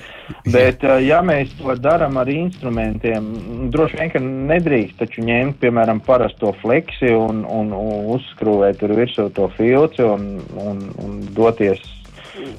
Bet, 0.53 0.83
ja 0.83 1.23
mēs 1.23 1.57
to 1.59 1.75
darām 1.81 2.17
ar 2.21 2.29
instrumentiem, 2.29 3.25
droši 3.71 3.97
vien, 3.97 4.11
ka 4.11 4.21
nedrīkst 4.21 4.99
taču 4.99 5.23
ņemt, 5.23 5.57
piemēram, 5.65 6.01
parasto 6.01 6.53
fleksi 6.61 7.15
un, 7.15 7.45
un, 7.49 7.73
un 7.73 8.07
uzskrūvēt 8.19 8.79
tur 8.79 8.93
virsū 8.93 9.31
to 9.33 9.49
filci 9.57 10.03
un, 10.03 10.41
un, 10.57 10.89
un 11.05 11.21
doties 11.35 11.81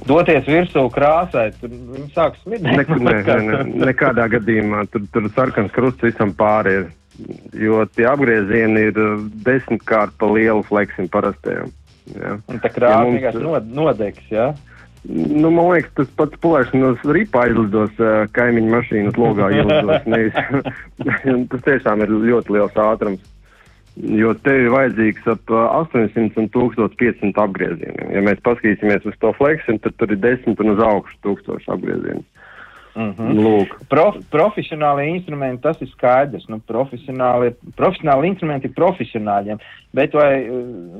doties 0.07 0.45
virsū 0.47 0.89
krāsai, 0.89 1.51
tur 1.59 1.69
viņi 1.69 2.09
sāk 2.15 2.37
smirdēt. 2.41 2.89
Ne, 2.89 3.21
ne, 3.21 3.39
ne, 3.41 3.85
nekādā 3.85 4.27
gadījumā 4.31 4.85
tur, 4.91 5.01
tur 5.13 5.29
sarkans 5.35 5.71
krusts 5.71 6.01
visam 6.01 6.33
pāri 6.33 6.79
ir 6.79 6.85
jo 7.55 7.81
tie 7.95 8.07
apgriezieni 8.09 8.87
ir 8.89 8.99
uh, 8.99 9.25
desmitkārt 9.45 10.15
pa 10.19 10.29
lielu 10.31 10.63
fleksim 10.67 11.09
parastajam. 11.11 11.73
Ja. 12.13 12.37
Un 12.51 12.61
tā 12.61 12.69
krāsa 12.69 13.01
ja 13.01 13.11
vienkārši 13.11 13.43
nod, 13.43 13.69
nodegs, 13.73 14.25
jā? 14.29 14.49
Ja? 14.51 14.75
Nu, 15.05 15.51
man 15.53 15.69
liekas, 15.69 15.91
tas 15.99 16.09
pats 16.17 16.39
plēšanas 16.41 17.03
rīpa 17.05 17.43
aizlidos 17.45 17.93
uh, 18.01 18.25
kaimiņu 18.33 18.71
mašīnas 18.73 19.19
logā 19.21 19.51
ielidos. 19.53 20.05
tas 21.51 21.65
tiešām 21.67 22.01
ir 22.05 22.13
ļoti 22.31 22.55
liels 22.57 22.79
ātrums. 22.87 23.31
Jo 23.95 24.33
te 24.43 24.51
ir 24.59 24.73
vajadzīgs 24.73 25.27
ap 25.31 25.51
800 25.55 26.25
uh, 26.25 26.39
un 26.41 26.49
1500 26.51 27.43
apgriezieniem. 27.45 28.09
Ja 28.11 28.23
mēs 28.25 28.41
paskatīsimies 28.43 29.05
uz 29.07 29.15
to 29.21 29.31
fleksim, 29.37 29.77
tad 29.83 29.95
tur 30.01 30.11
ir 30.11 30.19
10 30.25 30.57
un 30.59 30.73
uz 30.73 30.81
augšu 30.83 31.21
tūkstoši 31.23 31.71
apgriezienu. 31.77 32.25
Mm 32.95 33.11
-hmm. 33.11 33.65
Prof, 33.89 34.15
profesionāli 34.31 35.07
instrumenti, 35.15 35.61
tas 35.61 35.81
ir 35.81 35.87
skaidrs. 35.87 36.47
Nu, 36.47 36.61
profesionāli, 36.67 37.53
profesionāli 37.75 38.27
instrumenti 38.27 38.67
ir 38.67 38.73
profesionāļiem, 38.73 39.59
bet 39.93 40.13
vai 40.13 40.47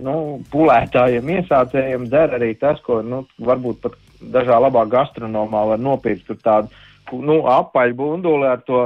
nu, 0.04 0.42
pulētājiem, 0.52 1.30
iesācējiem 1.38 2.10
der 2.10 2.36
arī 2.36 2.60
tas, 2.60 2.82
ko 2.82 3.02
nu, 3.02 3.26
varbūt 3.40 3.82
pat 3.82 3.94
dažā 4.22 4.60
labā 4.60 4.86
gastronomā 4.90 5.68
var 5.68 5.80
nopirkt 5.80 6.44
tādu 6.44 6.68
nu, 7.14 7.36
apaļu 7.48 7.96
bunduli 7.96 8.48
ar 8.50 8.62
to 8.66 8.80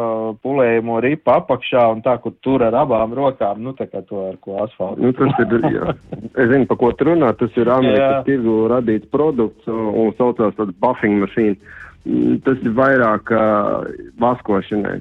pulējumu 0.43 0.99
ripu 1.03 1.31
apakšā 1.31 1.85
un 1.93 2.01
tā, 2.03 2.17
kur 2.21 2.33
tur 2.43 2.63
ar 2.63 2.75
abām 2.81 3.13
rokām, 3.15 3.61
nu, 3.63 3.73
tā 3.77 3.87
kā 3.87 4.01
to 4.07 4.27
ar 4.27 4.37
ko 4.43 4.63
asfaltu. 4.65 5.01
Nu, 5.01 5.13
tas 5.15 5.39
ir, 5.39 5.55
jā. 5.71 5.95
Es 6.35 6.49
zinu, 6.51 6.65
pa 6.69 6.75
ko 6.79 6.91
tu 6.91 7.07
runā, 7.09 7.31
tas 7.39 7.55
ir 7.59 7.71
Amerikas 7.71 8.25
tirgu 8.27 8.67
radīts 8.71 9.09
produkts 9.13 9.67
un, 9.71 10.11
saucās 10.19 10.57
tāda 10.57 10.75
buffing 10.83 11.23
mašīna. 11.23 11.77
Mm, 12.07 12.39
tas 12.45 12.61
ir 12.63 12.75
vairāk 12.77 13.31
uh, 13.35 13.87
vaskošanai. 14.21 14.99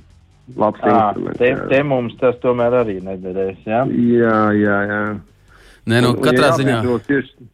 Labs 0.56 0.80
à, 0.80 0.92
instruments. 0.92 1.38
Te, 1.38 1.50
te 1.68 1.80
mums 1.84 2.14
tas 2.20 2.38
tomēr 2.40 2.78
arī 2.80 2.98
nederēs, 3.04 3.58
jā? 3.68 3.82
Jā, 3.92 4.38
jā, 4.56 4.78
jā. 4.88 5.00
Nē, 5.88 6.00
nu, 6.04 6.14
katrā 6.24 6.54
ziņā. 6.56 6.78
Tieši, 7.04 7.48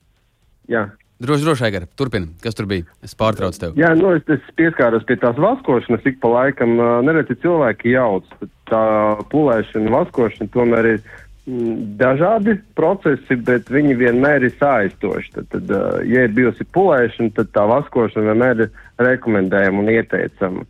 jā. 0.70 0.84
Droši, 1.24 1.46
droši, 1.46 1.64
Aigar, 1.66 1.86
turpini. 1.98 2.32
Kas 2.42 2.56
tur 2.58 2.66
bija? 2.70 2.86
Es 3.04 3.14
pārtraucu 3.18 3.60
tevi. 3.60 3.82
Jā, 3.82 3.92
nu, 3.98 4.12
es, 4.18 4.24
es 4.30 4.46
pieskāros 4.58 5.06
pie 5.08 5.16
tās 5.22 5.38
vaskošanas, 5.40 6.06
ik 6.10 6.18
pa 6.22 6.30
laikam 6.32 6.74
nereti 7.06 7.36
cilvēki 7.42 7.94
jauc. 7.94 8.26
Tā 8.70 8.84
pulēšana, 9.30 9.92
vaskošana 9.94 10.50
tomēr 10.54 10.90
ir 10.94 11.04
dažādi 11.44 12.56
procesi, 12.76 13.36
bet 13.36 13.68
viņi 13.68 13.98
vienmēr 14.00 14.46
ir 14.46 14.54
saistoši. 14.56 15.32
Tad, 15.34 15.50
tad, 15.52 15.74
ja 16.08 16.24
ir 16.24 16.32
bijusi 16.32 16.64
pulēšana, 16.72 17.34
tad 17.36 17.52
tā 17.52 17.66
vaskošana 17.68 18.32
vienmēr 18.32 18.64
ir 18.64 18.70
rekomendējama 19.04 19.82
un 19.82 19.92
ieteicama. 19.92 20.64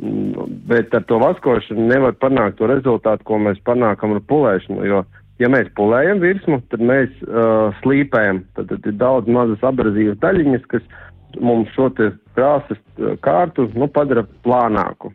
Mm, 0.00 0.56
bet 0.68 0.94
ar 0.96 1.04
to 1.08 1.20
vaskošanu 1.20 1.88
nevar 1.90 2.16
panākt 2.20 2.58
to 2.60 2.68
rezultātu, 2.70 3.28
ko 3.28 3.40
mēs 3.44 3.60
panākam 3.68 4.16
ar 4.16 4.24
pulēšanu. 4.32 4.88
Jo, 4.88 5.04
ja 5.42 5.52
mēs 5.52 5.68
pulējam 5.76 6.24
virsmu, 6.24 6.62
tad 6.72 6.80
mēs 6.80 7.12
uh, 7.28 7.76
slīpējam. 7.82 8.44
Tad, 8.56 8.72
tad 8.72 8.88
ir 8.88 8.96
daudz 8.96 9.28
mazas 9.28 9.68
abrazīvas 9.68 10.20
daļiņas, 10.24 10.66
kas 10.72 10.90
mums 11.44 11.68
šo 11.76 11.90
krāsas 11.92 12.80
kārtu 13.20 13.68
nu, 13.76 13.88
padara 13.92 14.24
plānāku. 14.46 15.12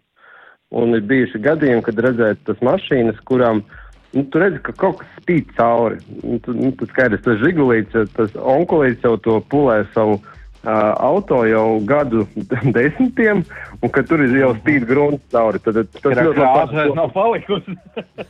Un 0.72 0.94
ir 0.96 1.02
bijuši 1.04 1.42
gadījumi, 1.42 1.84
kad 1.84 1.98
redzēt 2.06 2.46
tas 2.48 2.62
mašīnas, 2.64 3.18
kurām 3.28 3.66
uh, 3.66 3.80
Nu, 4.12 4.26
tu 4.28 4.42
redzi, 4.42 4.60
ka 4.66 4.74
kaut 4.76 5.00
kas 5.00 5.12
spīd 5.22 5.54
cauri. 5.56 6.02
Nu, 6.20 6.38
tu, 6.44 6.56
nu, 6.58 6.74
tu 6.76 6.88
skaidrs, 6.90 7.24
tas 7.24 7.40
žigulīts, 7.40 7.96
tas 8.18 8.36
onkulīts 8.36 9.06
jau 9.08 9.16
to 9.24 9.38
pulē 9.52 9.82
savu 9.96 10.18
uh, 10.20 10.92
auto 11.00 11.46
jau 11.48 11.80
gadu 11.88 12.26
desmitiem, 12.78 13.46
un 13.80 13.94
ka 13.96 14.04
tur 14.08 14.24
ir 14.26 14.36
jau 14.36 14.52
spīd 14.60 14.86
grunts 14.90 15.24
cauri. 15.32 15.62
Tad, 15.64 15.80
tas 15.96 16.18
ļoti 16.20 16.44
labi. 16.44 16.84
nav 16.98 17.14
palikusi. 17.16 17.78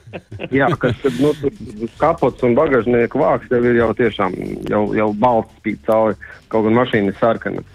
Jā, 0.59 0.69
kas 0.81 1.01
tad, 1.01 1.17
nu, 1.17 1.33
kapots 2.01 2.45
un 2.45 2.53
bagažnieku 2.59 3.21
vāks 3.21 3.49
jau 3.49 3.63
ir 3.65 3.81
jau 3.81 3.89
tiešām, 3.97 4.37
jau, 4.69 4.83
jau 4.97 5.09
balts 5.17 5.57
spīd 5.63 5.81
cauri, 5.89 6.19
kaut 6.53 6.69
gan 6.69 6.77
mašīna 6.77 7.09
ir 7.09 7.17
sarkana. 7.17 7.65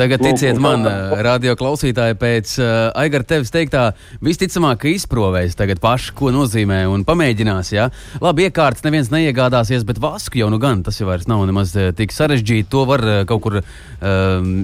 Uh, 0.00 0.06
Tagad 0.06 0.22
ticiet 0.24 0.56
man, 0.56 0.86
radio 1.20 1.52
klausītāji, 1.60 2.16
pēc 2.16 2.54
uh, 2.56 2.68
Aigara 2.96 3.26
tevis 3.28 3.52
teiktā, 3.52 3.90
visticamāk, 4.24 4.86
izprovēs 4.88 5.58
tagad 5.58 5.82
paši, 5.82 6.14
ko 6.16 6.30
nozīmē 6.32 6.78
un 6.88 7.04
pamēģinās. 7.04 7.72
Ja? 7.74 7.90
Labi, 8.24 8.46
iekārts 8.48 8.80
neviens 8.86 9.10
neiegādāsies, 9.12 9.84
bet 9.84 10.00
vasku 10.00 10.40
jau 10.40 10.48
nu 10.48 10.56
gan 10.62 10.80
tas 10.86 10.96
jau 10.96 11.10
vairs 11.10 11.28
nav 11.28 11.44
nemaz 11.44 11.74
tik 11.98 12.16
sarežģīti. 12.16 12.70
To 12.72 12.86
var 12.88 13.04
uh, 13.04 13.18
kaut 13.28 13.44
kur 13.44 13.58
uh, 13.60 13.66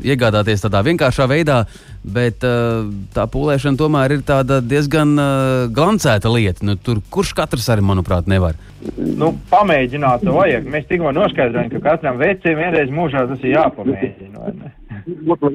iegādāties 0.08 0.64
tādā 0.64 0.80
vienkāršā 0.88 1.28
veidā, 1.28 1.66
bet 2.06 2.44
uh, 2.46 2.86
tā 3.14 3.26
pūlēšana 3.30 3.80
tomēr 3.80 4.16
ir 4.16 4.22
diezgan 4.70 5.14
uh, 5.18 5.66
glancēta 5.74 6.30
lieta. 6.30 6.64
Nu, 6.66 6.76
tur 6.78 7.02
kurš 7.10 7.34
katrs 7.36 7.68
arī, 7.72 7.84
manuprāt, 7.86 8.30
nevar. 8.30 8.58
Nu, 8.96 9.32
pamēģināt, 9.50 10.22
to 10.26 10.34
vajag. 10.36 10.66
Mēs 10.70 10.86
tikko 10.90 11.12
noskaidrojām, 11.16 11.70
ka 11.74 11.82
katram 11.90 12.20
vecim 12.22 12.58
vienreiz 12.60 12.92
mūžā 12.94 13.26
tas 13.30 13.42
ir 13.42 13.56
jāpamēģina. 13.56 14.74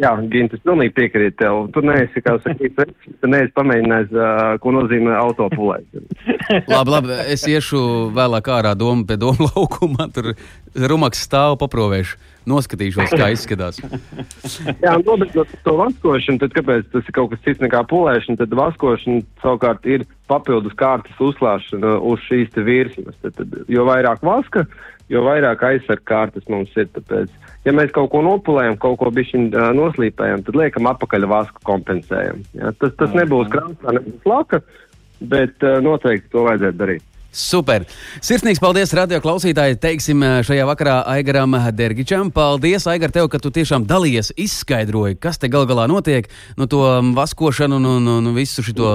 Jā, 0.01 0.11
Gint, 0.31 0.53
es 0.55 0.63
pilnīgi 0.63 0.93
piekrītu 0.95 1.37
tev. 1.41 1.57
Tu 1.75 1.83
neesi, 1.83 2.23
kā 2.23 2.37
saka, 2.43 2.85
tu 2.87 3.29
neesi 3.31 3.51
pamēģinājis, 3.57 4.11
uh, 4.15 4.41
ko 4.63 4.73
nozīmē 4.75 5.15
autopulēt. 5.19 5.87
labi, 6.71 6.93
labi, 6.93 7.17
es 7.33 7.43
iešu 7.49 8.11
vēlāk 8.15 8.51
ārā 8.51 8.75
domu 8.79 9.07
pie 9.07 9.19
domu 9.19 9.47
laukuma, 9.51 10.07
tur 10.15 10.33
rumaks 10.75 11.23
stāv 11.27 11.57
paprovēšu. 11.63 12.19
Noskatīšos, 12.49 13.12
kā 13.13 13.27
izskatās. 13.36 13.77
jā, 14.86 14.93
nobeidzot 15.06 15.51
to 15.65 15.75
vaskošanu, 15.77 16.41
tad 16.41 16.56
kāpēc 16.56 16.88
tas 16.93 17.06
ir 17.06 17.13
kaut 17.13 17.36
kas 17.36 17.43
cits 17.45 17.62
nekā 17.62 17.84
pulēšana, 17.91 18.39
tad 18.39 18.56
vaskošana 18.58 19.21
savukārt 19.43 19.86
ir 19.86 20.08
papildus 20.32 20.73
kārtas 20.80 21.21
uzklāšana 21.21 21.99
uz 22.10 22.23
šīs 22.25 22.58
virsmas. 22.65 23.17
Tad, 23.21 23.38
tad, 23.38 23.60
jo 23.69 23.86
vairāk 23.86 24.25
vaska, 24.25 24.65
jo 25.12 25.21
vairāk 25.27 25.62
aizsarg 25.69 26.01
kārtas 26.10 26.49
mums 26.49 26.73
ir. 26.82 26.89
Tāpēc, 26.95 27.30
ja 27.67 27.75
mēs 27.77 27.93
kaut 27.93 28.10
ko 28.15 28.23
nopulējam, 28.25 28.80
kaut 28.82 28.97
ko 29.04 29.13
bišķiņ 29.13 29.47
uh, 29.51 29.69
noslīpējam, 29.77 30.41
tad 30.47 30.58
liekam 30.63 30.89
apakaļ 30.95 31.30
vasku 31.30 31.62
kompensējam. 31.67 32.41
Ja? 32.58 32.73
Tas, 32.82 32.97
tas 32.97 33.13
nebūs 33.17 33.54
krāsā, 33.54 33.97
nebūs 33.99 34.27
laka, 34.34 34.63
bet 35.21 35.62
uh, 35.62 35.77
noteikti 35.86 36.34
to 36.34 36.49
vajadzētu 36.49 36.82
darīt. 36.82 37.08
Super! 37.32 37.86
Sirsnīgs 38.20 38.60
paldies 38.60 38.91
radio 38.91 39.22
klausītāji. 39.24 39.78
Teiksim 39.80 40.20
šajā 40.44 40.65
vakarā 40.67 40.98
Aigaram 41.13 41.54
Dergičam. 41.72 42.28
Paldies, 42.36 42.84
Aigar, 42.91 43.13
tev, 43.15 43.30
ka 43.32 43.39
tu 43.39 43.48
tiešām 43.56 43.86
dalījies, 43.88 44.34
izskaidroji, 44.36 45.15
kas 45.15 45.39
te 45.39 45.48
gal 45.48 45.63
galā 45.70 45.86
notiek. 45.88 46.28
Nu, 46.60 46.67
to 46.67 46.84
vaskošanu 47.15 47.78
un, 47.80 47.88
un, 47.88 48.10
un 48.17 48.28
visu 48.36 48.65
šo 48.67 48.89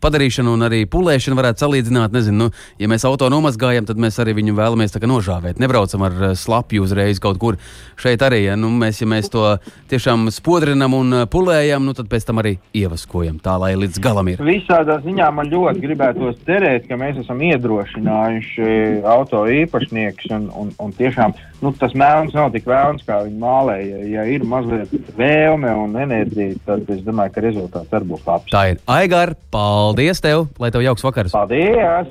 padarīšanu 0.00 0.54
un 0.56 0.64
arī 0.64 0.86
pulēšanu 0.88 1.36
varētu 1.36 1.66
salīdzināt. 1.66 2.16
Nezinu, 2.16 2.46
nu, 2.46 2.62
ja 2.80 2.88
mēs 2.88 3.04
auto 3.04 3.28
nomazgājam, 3.28 3.84
tad 3.84 4.00
mēs 4.00 4.16
arī 4.24 4.38
viņu 4.40 4.56
vēlamies 4.56 4.96
nožāvēt. 4.96 5.60
Nebraucam 5.60 6.08
ar 6.08 6.16
slapju 6.32 6.88
uzreiz 6.88 7.20
kaut 7.20 7.36
kur. 7.44 7.60
Šeit 8.00 8.24
arī, 8.24 8.46
ja, 8.46 8.56
nu, 8.56 8.72
mēs, 8.72 9.02
ja 9.04 9.10
mēs 9.12 9.28
to 9.28 9.58
tiešām 9.92 10.30
spodrinam 10.32 10.96
un 10.96 11.26
pulējam, 11.28 11.84
nu, 11.84 11.92
tad 11.92 12.08
pēc 12.08 12.24
tam 12.24 12.40
arī 12.40 12.56
ievaskojam 12.72 13.36
tā, 13.44 13.60
lai 13.60 13.74
līdz 13.84 14.00
galam 14.00 14.32
ir. 14.32 14.40
Visādā 14.48 14.96
ziņā 15.04 15.28
man 15.36 15.52
ļoti 15.52 15.84
gribētos 15.84 16.40
cerēt, 16.48 16.88
ka 16.88 16.96
mēs 16.96 17.20
esam 17.20 17.44
iedrošināti 17.44 17.81
nodrošinājuši 17.82 19.02
auto 19.04 19.44
īpašnieks. 19.46 20.30
Un, 20.32 20.48
un, 20.54 20.70
un 20.78 20.92
tiešām 20.92 21.34
nu, 21.62 21.72
tas 21.78 21.94
mēls 21.94 22.34
nav 22.34 22.52
tik 22.52 22.66
vēlams, 22.66 23.04
kā 23.06 23.22
viņi 23.26 23.38
mālēja. 23.40 23.98
Ja 24.10 24.24
ir 24.24 24.44
mazliet 24.44 24.92
vēlme 25.16 25.72
un 25.84 25.96
enerģija, 25.96 26.60
tad 26.66 26.88
es 26.90 27.02
domāju, 27.02 27.34
ka 27.34 27.44
rezultāts 27.44 27.92
arī 27.92 28.10
būs 28.12 28.24
labs. 28.26 28.50
Tā 28.52 28.64
ir. 28.72 28.80
Aigar, 28.86 29.34
paldies 29.50 30.22
tev! 30.22 30.48
Lai 30.58 30.72
tev 30.74 30.84
jauks 30.84 31.04
vakars! 31.04 31.34
Paldies! 31.34 32.10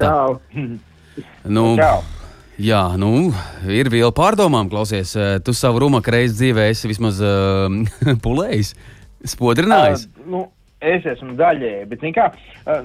Čau! 0.00 0.38
Nu, 1.44 1.74
Čau. 1.76 1.98
Jā, 2.60 2.94
nu, 2.96 3.32
ir 3.68 3.88
vēl 3.92 4.12
pārdomām, 4.14 4.68
klausies. 4.70 5.10
Tu 5.44 5.52
savu 5.56 5.80
rumaku 5.82 6.12
reizi 6.14 6.36
dzīvē 6.38 6.68
esi 6.70 6.88
vismaz 6.88 7.18
uh, 7.24 7.66
pulējis, 8.24 8.70
spodrinājis. 9.32 10.06
Uh, 10.06 10.28
nu, 10.30 10.42
Es 10.80 11.04
esmu 11.04 11.34
daļēji, 11.36 11.86
bet 11.90 12.04
kā, 12.16 12.30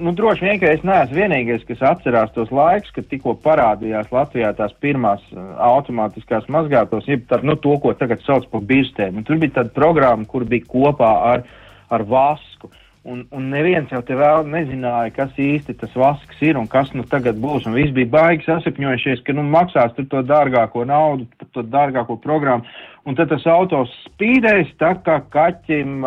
nu, 0.03 0.11
droši 0.15 0.43
vien, 0.43 0.57
ka 0.59 0.67
es 0.75 0.81
neesmu 0.83 1.15
vienīgais, 1.15 1.61
kas 1.63 1.83
atcerās 1.93 2.33
tos 2.35 2.49
laikus, 2.51 2.91
kad 2.91 3.07
tikko 3.07 3.37
parādījās 3.39 4.11
Latvijā 4.11 4.49
tās 4.57 4.73
pirmās 4.83 5.23
automātiskās 5.63 6.49
mazgātos, 6.51 7.07
jeb 7.07 7.23
tā, 7.29 7.39
nu, 7.47 7.55
to, 7.55 7.77
ko 7.79 7.93
tagad 7.95 8.19
sauc 8.25 8.49
par 8.51 8.65
birstēm. 8.67 9.23
Tur 9.23 9.39
bija 9.39 9.61
tāda 9.61 9.71
programma, 9.77 10.27
kur 10.27 10.43
bija 10.43 10.67
kopā 10.67 11.11
ar, 11.31 11.45
ar 11.87 12.03
vasku. 12.09 12.67
Un, 13.05 13.19
un 13.29 13.51
neviens 13.53 13.91
jau 13.93 13.99
te 14.01 14.15
vēl 14.17 14.47
nezināja, 14.49 15.11
kas 15.13 15.35
īsti 15.37 15.75
tas 15.77 15.93
vasks 15.93 16.39
ir 16.41 16.57
un 16.57 16.65
kas 16.65 16.89
nu 16.97 17.03
tagad 17.05 17.37
būs. 17.37 17.67
Un 17.69 17.75
viss 17.77 17.93
bija 17.93 18.09
baigi 18.15 18.47
sasapņojušies, 18.47 19.21
ka 19.21 19.35
nu 19.37 19.43
maksās 19.45 19.93
tur 19.93 20.07
to 20.09 20.23
dārgāko 20.25 20.87
naudu, 20.89 21.27
to 21.53 21.61
dārgāko 21.61 22.17
programmu. 22.23 22.65
Un 23.05 23.13
tad 23.13 23.29
tas 23.29 23.43
autos 23.45 23.91
spīdēs 24.07 24.71
tā 24.81 24.95
kā 25.05 25.19
kaķim 25.29 25.99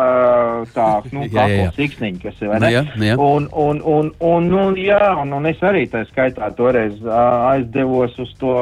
tā, 0.75 0.87
nu, 1.15 1.23
kakla 1.31 1.69
siksniņa, 1.77 2.19
kas 2.25 2.41
ir, 2.43 2.49
vai 2.51 2.59
ne? 2.65 2.71
Jā, 2.73 2.81
jā. 3.07 3.15
Un, 3.15 3.47
un, 3.47 3.79
un, 3.79 4.09
un, 4.19 4.49
un, 4.59 4.75
jā, 4.75 4.99
un, 5.21 5.31
un 5.37 5.47
es 5.47 5.63
arī 5.63 5.85
tā 5.87 6.03
skaitā 6.09 6.51
toreiz 6.57 6.99
aizdevos 7.07 8.19
uz 8.19 8.35
to, 8.43 8.57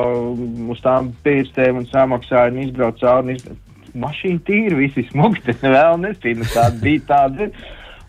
uz 0.75 0.85
tām 0.85 1.09
pirkstēm 1.25 1.81
un 1.81 1.89
samaksāju 1.89 2.53
un 2.53 2.61
izbraucu 2.67 3.01
cauri. 3.01 3.39
Mašīna 3.97 4.45
tīra, 4.45 4.77
visi 4.77 5.07
smūgi, 5.09 5.41
tas 5.49 5.65
vēl 5.79 5.97
nespīd, 6.05 6.43
nu 6.43 6.53
tāda 6.53 6.85
bija 6.85 7.07
tāda. 7.09 7.51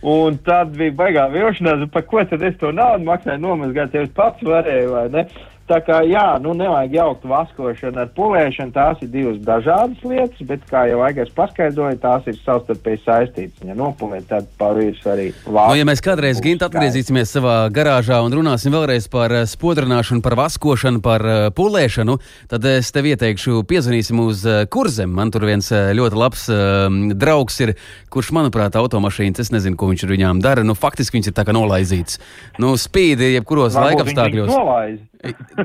Un 0.06 0.36
tad 0.46 0.76
bija 0.78 0.94
baigā 0.94 1.24
vilšanās, 1.32 1.88
par 1.90 2.04
ko 2.06 2.22
tad 2.30 2.42
es 2.46 2.54
to 2.60 2.70
naudu 2.70 3.06
maksāju, 3.08 3.40
nomazgāt, 3.42 3.96
ja 3.96 4.04
es 4.06 4.12
pats 4.14 4.44
varēju, 4.46 4.92
vai 4.94 5.08
ne? 5.10 5.24
Tā 5.68 5.82
kā 5.84 5.98
jā, 6.08 6.38
nu 6.40 6.54
nevajag 6.56 6.94
jaukt 6.96 7.24
vaskošanu 7.28 8.00
ar 8.00 8.08
pulēšanu, 8.16 8.72
tās 8.72 9.02
ir 9.04 9.10
divas 9.12 9.36
dažādas 9.44 10.00
lietas, 10.00 10.40
bet, 10.48 10.62
kā 10.70 10.86
jau 10.88 11.02
Aigars 11.04 11.32
paskaidroja, 11.36 11.98
tās 12.00 12.24
ir 12.30 12.38
savstarpēji 12.40 13.02
saistītas. 13.04 13.66
Ja 13.68 13.76
nopulēt, 13.76 14.24
tad 14.30 14.48
pavīrs 14.56 15.02
arī. 15.12 15.26
Nu, 15.44 15.74
ja 15.76 15.84
mēs 15.84 16.00
kādreiz 16.04 16.40
gint 16.44 16.64
atgriezīsimies 16.64 17.34
savā 17.36 17.58
garāžā 17.74 18.22
un 18.24 18.32
runāsim 18.38 18.72
vēlreiz 18.72 19.10
par 19.12 19.34
eh, 19.36 19.44
spodrināšanu, 19.50 20.24
par 20.24 20.38
vaskošanu, 20.40 21.02
par 21.04 21.26
uh, 21.26 21.36
pulēšanu, 21.52 22.16
tad 22.48 22.64
es 22.72 22.88
tev 22.94 23.10
ieteikšu 23.12 23.60
piezvanīsim 23.68 24.24
uz 24.24 24.46
uh, 24.48 24.62
kurzem. 24.72 25.12
Man 25.20 25.34
tur 25.34 25.44
viens 25.50 25.68
ļoti 25.68 26.20
labs 26.22 26.46
uh, 26.48 26.88
draugs 27.12 27.60
ir, 27.66 27.74
kurš, 28.08 28.32
manuprāt, 28.38 28.78
automašīnas, 28.80 29.44
es 29.44 29.52
nezinu, 29.52 29.76
ko 29.76 29.92
viņš 29.92 30.08
ar 30.08 30.16
viņām 30.16 30.42
dara. 30.44 30.64
Nu, 30.64 30.78
faktiski 30.78 31.20
viņš 31.20 31.28
ir 31.28 31.36
tā 31.36 31.44
kā 31.44 31.52
nolaizīts. 31.56 32.22
Nu, 32.56 32.72
spīdi 32.80 33.34
jebkuros 33.34 33.76
laikapstākļos. 33.76 34.56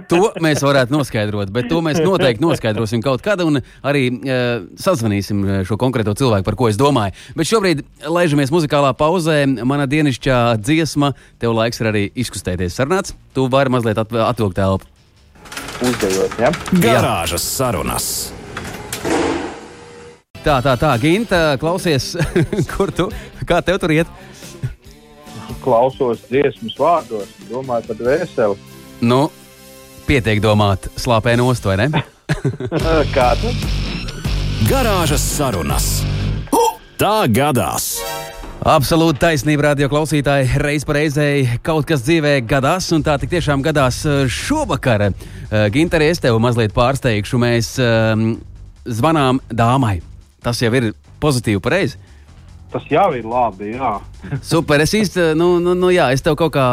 To 0.09 0.31
mēs 0.41 0.63
varētu 0.65 0.95
noskaidrot, 0.95 1.51
bet 1.53 1.67
to 1.69 1.81
mēs 1.85 1.99
noteikti 2.01 2.41
noskaidrosim 2.41 3.03
kaut 3.05 3.21
kad 3.25 3.41
un 3.45 3.59
arī 3.85 4.07
uh, 4.09 4.63
sazvanīsim 4.79 5.43
šo 5.67 5.77
konkrēto 5.81 6.15
cilvēku, 6.17 6.47
par 6.47 6.57
ko 6.57 6.69
es 6.71 6.79
domāju. 6.79 7.13
Bet 7.37 7.49
šobrīd 7.49 7.83
laižamies 8.09 8.53
muzikālā 8.53 8.93
pauzē. 8.97 9.43
Mana 9.67 9.85
dienasčā 9.89 10.57
dziesma, 10.61 11.13
tev 11.41 11.53
laiks 11.57 11.81
ir 11.83 11.91
arī 11.91 12.03
izkustēties. 12.25 12.73
Sarunāts, 12.77 13.13
tu 13.37 13.45
vari 13.53 13.73
mazliet 13.73 14.01
at 14.01 14.17
atvilkt 14.29 14.57
telpu. 14.57 14.89
Uzdejot, 15.83 16.39
ja? 16.39 16.49
Garāžas 16.81 17.43
sarunas. 17.45 18.07
Tā, 20.43 20.57
tā, 20.59 20.73
tā, 20.75 20.89
Ginta, 20.99 21.55
klausies, 21.59 22.13
kur 22.73 22.91
tu, 22.91 23.07
kā 23.47 23.61
tev 23.63 23.77
tur 23.79 23.93
iet? 23.95 24.09
Klausos 25.63 26.25
dziesmas 26.27 26.75
vārdos, 26.75 27.29
domāju 27.47 27.87
par 27.93 28.01
veselu. 28.09 28.57
Nu, 29.03 29.21
pietiek 30.07 30.41
domāt, 30.43 30.89
slāpē 30.99 31.37
nost, 31.39 31.65
vai 31.67 31.77
ne? 31.83 31.89
Kā 33.15 33.33
tas? 33.39 33.63
Garāžas 34.69 35.23
sarunas. 35.35 35.87
Tā 36.99 37.25
gadās! 37.27 37.97
Absolūti 38.63 39.19
taisnība, 39.19 39.65
radio 39.65 39.89
klausītāji. 39.91 40.53
Reiz 40.61 40.85
pa 40.87 40.93
reizei 40.95 41.57
kaut 41.65 41.83
kas 41.89 42.05
dzīvē 42.05 42.37
gadās, 42.47 42.85
un 42.95 43.03
tā 43.03 43.17
tiešām 43.19 43.63
gadās 43.65 43.97
eh, 44.07 44.21
šovakar. 44.31 45.09
Eh, 45.09 45.65
Ginterē, 45.73 46.07
es 46.13 46.23
tevi 46.23 46.39
mazliet 46.39 46.71
pārsteigšu. 46.75 47.41
Mēs 47.43 47.73
um, 47.83 48.37
zvanām 48.87 49.41
dāmai. 49.51 49.97
Tas 50.43 50.61
jau 50.63 50.71
ir 50.79 50.93
pozitīvi 51.19 51.59
pareizi. 51.63 51.99
Tas 52.73 52.85
jau 52.89 53.05
ir 53.13 53.25
labi. 53.29 53.75
Jā. 53.75 53.91
Super. 54.53 54.81
Es 54.81 54.95
īsti, 54.97 55.33
nu, 55.37 55.59
nu, 55.61 55.75
nu, 55.77 55.91
jā, 55.93 56.07
es 56.15 56.23
tev 56.25 56.37
kaut 56.39 56.55
kā 56.55 56.65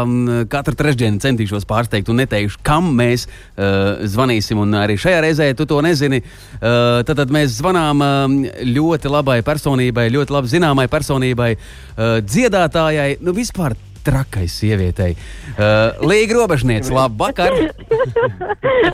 katru 0.52 0.76
trešdienu 0.78 1.20
centīšos 1.20 1.68
pārsteigt 1.68 2.08
un 2.08 2.22
neteikšu, 2.22 2.62
kam 2.64 2.88
mēs 2.96 3.26
uh, 3.28 4.00
zvanīsim. 4.08 4.62
Un 4.64 4.78
arī 4.80 4.96
šajā 5.00 5.20
reizē 5.26 5.50
tu 5.58 5.68
to 5.68 5.82
nezini. 5.84 6.22
Uh, 6.56 7.02
tad, 7.04 7.18
tad 7.20 7.34
mēs 7.34 7.58
zvanām 7.58 8.00
uh, 8.00 8.56
ļoti 8.64 9.12
labai 9.12 9.40
personībai, 9.44 10.08
ļoti 10.16 10.36
labi 10.38 10.54
zināmai 10.56 10.88
personībai, 10.88 11.52
uh, 11.58 12.18
dziedātājai. 12.24 13.18
Nu, 13.20 13.36
vispār 13.36 13.76
trakai 14.00 14.46
sievietei. 14.48 15.12
Uh, 15.52 16.00
Līga 16.08 16.38
robežniece, 16.40 16.94
labvakar! 16.96 17.52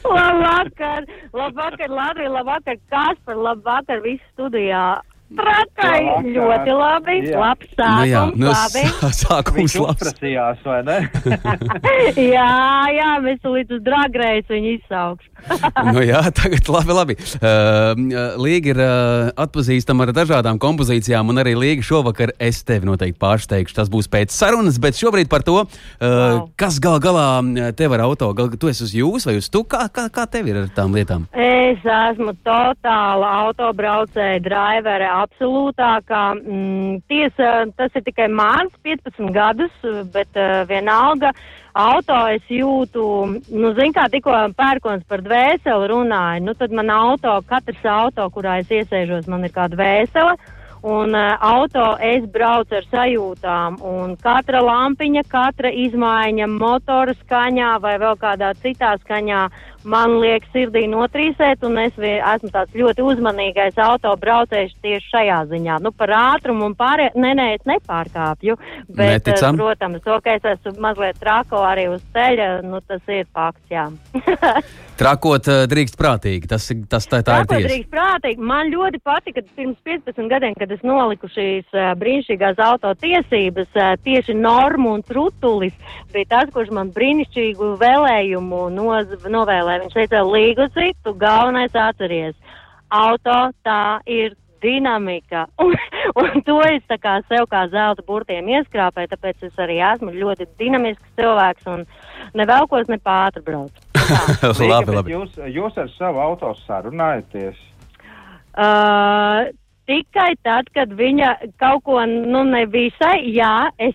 labvakar! 0.02 1.06
Labvakar, 1.30 1.90
Latvija! 2.00 2.32
Labvakar, 2.40 2.80
Kaspar! 2.90 3.38
Labvakar, 3.38 4.02
visi 4.02 4.24
studijā! 4.34 4.96
Trakai 5.26 6.02
ļoti 6.22 6.74
labi. 6.76 7.16
Jā. 7.26 7.38
Labs 7.40 7.70
sākums. 7.72 7.96
Nu 7.98 8.04
jā, 8.06 8.22
nu, 8.38 8.50
labi. 8.52 8.82
sākums 9.22 9.74
labs. 9.82 10.02
Prasījās, 10.04 10.60
vai 10.62 10.78
ne? 10.86 10.98
jā, 12.36 12.50
jā, 12.94 13.08
mēs 13.24 13.42
līdz 13.42 13.78
uz 13.78 13.82
dragreiz 13.86 14.46
viņu 14.52 14.76
izsaukšu. 14.76 15.32
nu 15.90 16.04
jā, 16.06 16.20
tagad 16.34 16.70
labi, 16.70 16.94
labi. 16.96 17.16
Uh, 17.40 18.38
Līga 18.38 18.70
ir 18.72 18.80
uh, 18.82 19.32
atpazīstama 19.46 20.06
ar 20.06 20.14
dažādām 20.16 20.60
kompozīcijām, 20.62 21.34
un 21.34 21.42
arī 21.42 21.56
Līga 21.58 21.84
šovakar 21.86 22.32
es 22.38 22.62
tevi 22.66 22.86
noteikti 22.86 23.18
pārsteigšu. 23.22 23.76
Tas 23.80 23.90
būs 23.92 24.10
pēc 24.12 24.34
sarunas, 24.34 24.78
bet 24.82 24.98
šobrīd 24.98 25.30
par 25.32 25.42
to, 25.46 25.58
uh, 25.64 25.68
wow. 26.06 26.46
kas 26.58 26.78
gal 26.82 27.00
galā 27.02 27.26
tev 27.76 27.98
ar 27.98 28.06
auto, 28.06 28.30
gal, 28.36 28.54
tu 28.54 28.70
esi 28.70 28.86
uz 28.86 28.94
jūs 28.94 29.26
vai 29.26 29.36
uz 29.40 29.50
tu, 29.50 29.64
kā, 29.66 29.88
kā, 29.90 30.06
kā 30.12 30.28
tev 30.30 30.52
ir 30.52 30.62
ar 30.62 30.70
tām 30.76 30.94
lietām? 30.94 31.26
Es 31.34 31.82
esmu 31.82 32.36
totāla 32.46 33.34
autobraucēja, 33.46 34.38
drivere 34.46 35.10
absolūtākā. 35.22 36.22
Mm, 36.40 36.98
tiesa, 37.10 37.52
tas 37.78 37.94
ir 37.96 38.04
tikai 38.06 38.28
mans 38.32 38.74
15 38.86 39.32
gadus, 39.34 39.72
bet 40.14 40.38
uh, 40.38 40.64
vienalga 40.68 41.32
auto 41.76 42.18
es 42.32 42.44
jūtu, 42.48 43.04
nu, 43.52 43.72
zin 43.76 43.94
kā 43.96 44.06
tikko 44.12 44.34
pērkons 44.56 45.04
par 45.08 45.22
dvēseli 45.24 45.90
runāja, 45.92 46.42
nu 46.44 46.56
tad 46.56 46.72
man 46.72 46.92
auto, 46.92 47.38
katrs 47.48 47.84
auto, 47.84 48.28
kurā 48.32 48.60
es 48.62 48.72
iesēžos, 48.72 49.28
man 49.28 49.44
ir 49.44 49.54
kāda 49.56 49.76
dvēsele. 49.76 50.36
Un 50.86 51.16
uh, 51.16 51.34
auto 51.42 51.96
es 52.04 52.26
braucu 52.30 52.76
ar 52.78 52.84
sajūtām, 52.92 53.80
un 53.82 54.12
katra 54.22 54.60
lampiņa, 54.62 55.24
katra 55.32 55.72
izmaiņa, 55.72 56.46
motora 56.52 57.16
skaņā 57.24 57.72
vai 57.82 57.96
vēl 57.98 58.14
kādā 58.20 58.52
citā 58.62 58.92
skaņā 59.02 59.46
man 59.86 60.18
liek 60.20 60.46
sirdī 60.52 60.84
notrīsēt, 60.90 61.64
un 61.66 61.78
es 61.80 61.96
esmu 61.98 62.50
tāds 62.54 62.74
ļoti 62.76 63.04
uzmanīgais 63.06 63.78
autobraucējs 63.82 64.74
tieši 64.84 65.12
šajā 65.12 65.40
ziņā. 65.52 65.78
Nu, 65.84 65.92
par 65.96 66.12
ātrumu 66.16 66.68
un 66.70 66.76
pārējā, 66.78 67.14
nē, 67.14 67.32
nē, 67.38 67.46
es 67.58 67.68
nepārkāpju, 67.68 68.58
bet, 68.88 69.26
Neticam. 69.26 69.54
eh, 69.54 69.62
protams, 69.62 70.02
to, 70.04 70.18
ka 70.24 70.36
es 70.38 70.50
esmu 70.56 70.76
mazliet 70.82 71.20
trako 71.22 71.62
arī 71.66 71.88
uz 71.92 72.02
ceļa, 72.16 72.50
nu, 72.66 72.82
tas 72.86 73.02
ir 73.12 73.26
fakts, 73.32 73.64
jā. 73.70 73.88
Trakot 74.96 75.48
uh, 75.52 75.66
drīkst 75.68 75.98
prātīgi. 76.00 76.48
Tas, 76.48 76.70
tas 76.88 77.04
tā, 77.04 77.20
tā 77.20 77.42
ir 77.42 77.48
tiesa. 77.50 77.68
Tāpēc 77.68 77.88
prātīgi. 77.92 78.46
Man 78.48 78.70
ļoti 78.72 79.00
patika, 79.04 79.42
ka 79.44 79.58
pirms 79.58 79.76
15 79.84 80.30
gadiem, 80.30 80.54
kad 80.56 80.72
es 80.72 80.80
noliku 80.86 81.28
šīs 81.28 81.68
uh, 81.76 81.90
brīnišķīgās 82.00 82.62
autotiesības, 82.64 83.68
uh, 83.76 83.92
tieši 84.06 84.36
normu 84.38 84.94
un 84.96 85.04
trutulis 85.04 85.76
bija 86.14 86.30
tas, 86.30 86.52
kurš 86.54 86.72
man 86.72 86.94
brīnišķīgu 86.96 87.74
vēlējumu 87.82 88.62
noz, 88.72 89.12
novēlēja. 89.76 89.84
Viņš 89.84 89.94
teica, 89.94 90.24
līgusi, 90.24 90.94
tu 91.04 91.14
galvenais 91.14 91.74
atceries. 91.74 92.34
Auto 92.90 93.52
tā 93.66 94.00
ir 94.06 94.36
dinamika. 94.62 95.46
Un, 95.62 95.74
un 96.16 96.42
to 96.46 96.60
es 96.64 96.82
tā 96.88 96.96
kā 96.98 97.18
sev 97.28 97.46
kā 97.50 97.66
zelta 97.68 98.02
burtiem 98.06 98.46
ieskrāpēju, 98.48 99.10
tāpēc 99.12 99.42
es 99.50 99.58
arī 99.60 99.80
esmu 99.84 100.14
ļoti 100.14 100.46
dinamisks 100.58 101.04
cilvēks 101.18 101.66
un 101.68 101.84
nevelkos 102.34 102.88
ne 102.88 102.96
pātri 102.96 103.42
braucu. 103.44 103.76
labi, 104.72 104.94
labi. 104.94 105.12
Jūs, 105.12 105.36
jūs 105.52 105.76
ar 105.76 105.90
savu 105.98 106.22
auto 106.22 106.54
sarunājaties. 106.64 107.58
Uh, 108.56 109.52
tikai 109.86 110.32
tad, 110.46 110.68
kad 110.74 110.92
viņa 110.98 111.32
kaut 111.60 111.84
ko, 111.86 112.00
nu, 112.06 112.42
nevisai, 112.48 113.20
jā, 113.34 113.68
es, 113.82 113.94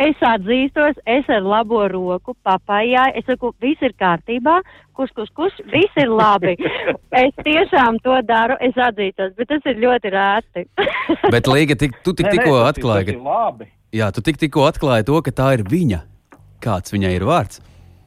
es 0.00 0.22
atzīstos, 0.26 1.00
es 1.06 1.28
ar 1.32 1.42
labo 1.46 1.82
roku 1.90 2.36
papājā, 2.46 3.08
es 3.18 3.26
saku, 3.28 3.52
viss 3.62 3.82
ir 3.84 3.94
kārtībā, 4.00 4.60
kurš, 4.96 5.14
kurš, 5.18 5.32
kurš, 5.38 5.58
viss 5.72 6.00
ir 6.00 6.12
labi. 6.12 6.54
es 7.24 7.34
tiešām 7.42 8.00
to 8.06 8.20
daru, 8.28 8.58
es 8.62 8.78
atzīstos, 8.78 9.34
bet 9.38 9.50
tas 9.52 9.68
ir 9.72 9.82
ļoti 9.82 10.14
rēti. 10.14 10.66
Bet, 11.34 11.50
Līga, 11.50 11.76
tik, 11.78 11.98
tu 12.06 12.14
tik, 12.16 12.30
tikko 12.32 12.62
atklāji, 12.64 13.16
ir 13.16 13.20
labi. 13.22 13.68
ka, 13.68 13.98
jā, 13.98 14.08
tu 14.14 14.24
tik, 14.24 14.40
tikko 14.40 14.66
atklāji 14.70 15.08
to, 15.10 15.20
ka 15.26 15.34
tā 15.42 15.52
ir 15.58 15.66
viņa. 15.68 16.02
Kāds 16.62 16.94
viņai 16.94 17.16
ir 17.16 17.26
vārds? 17.26 17.62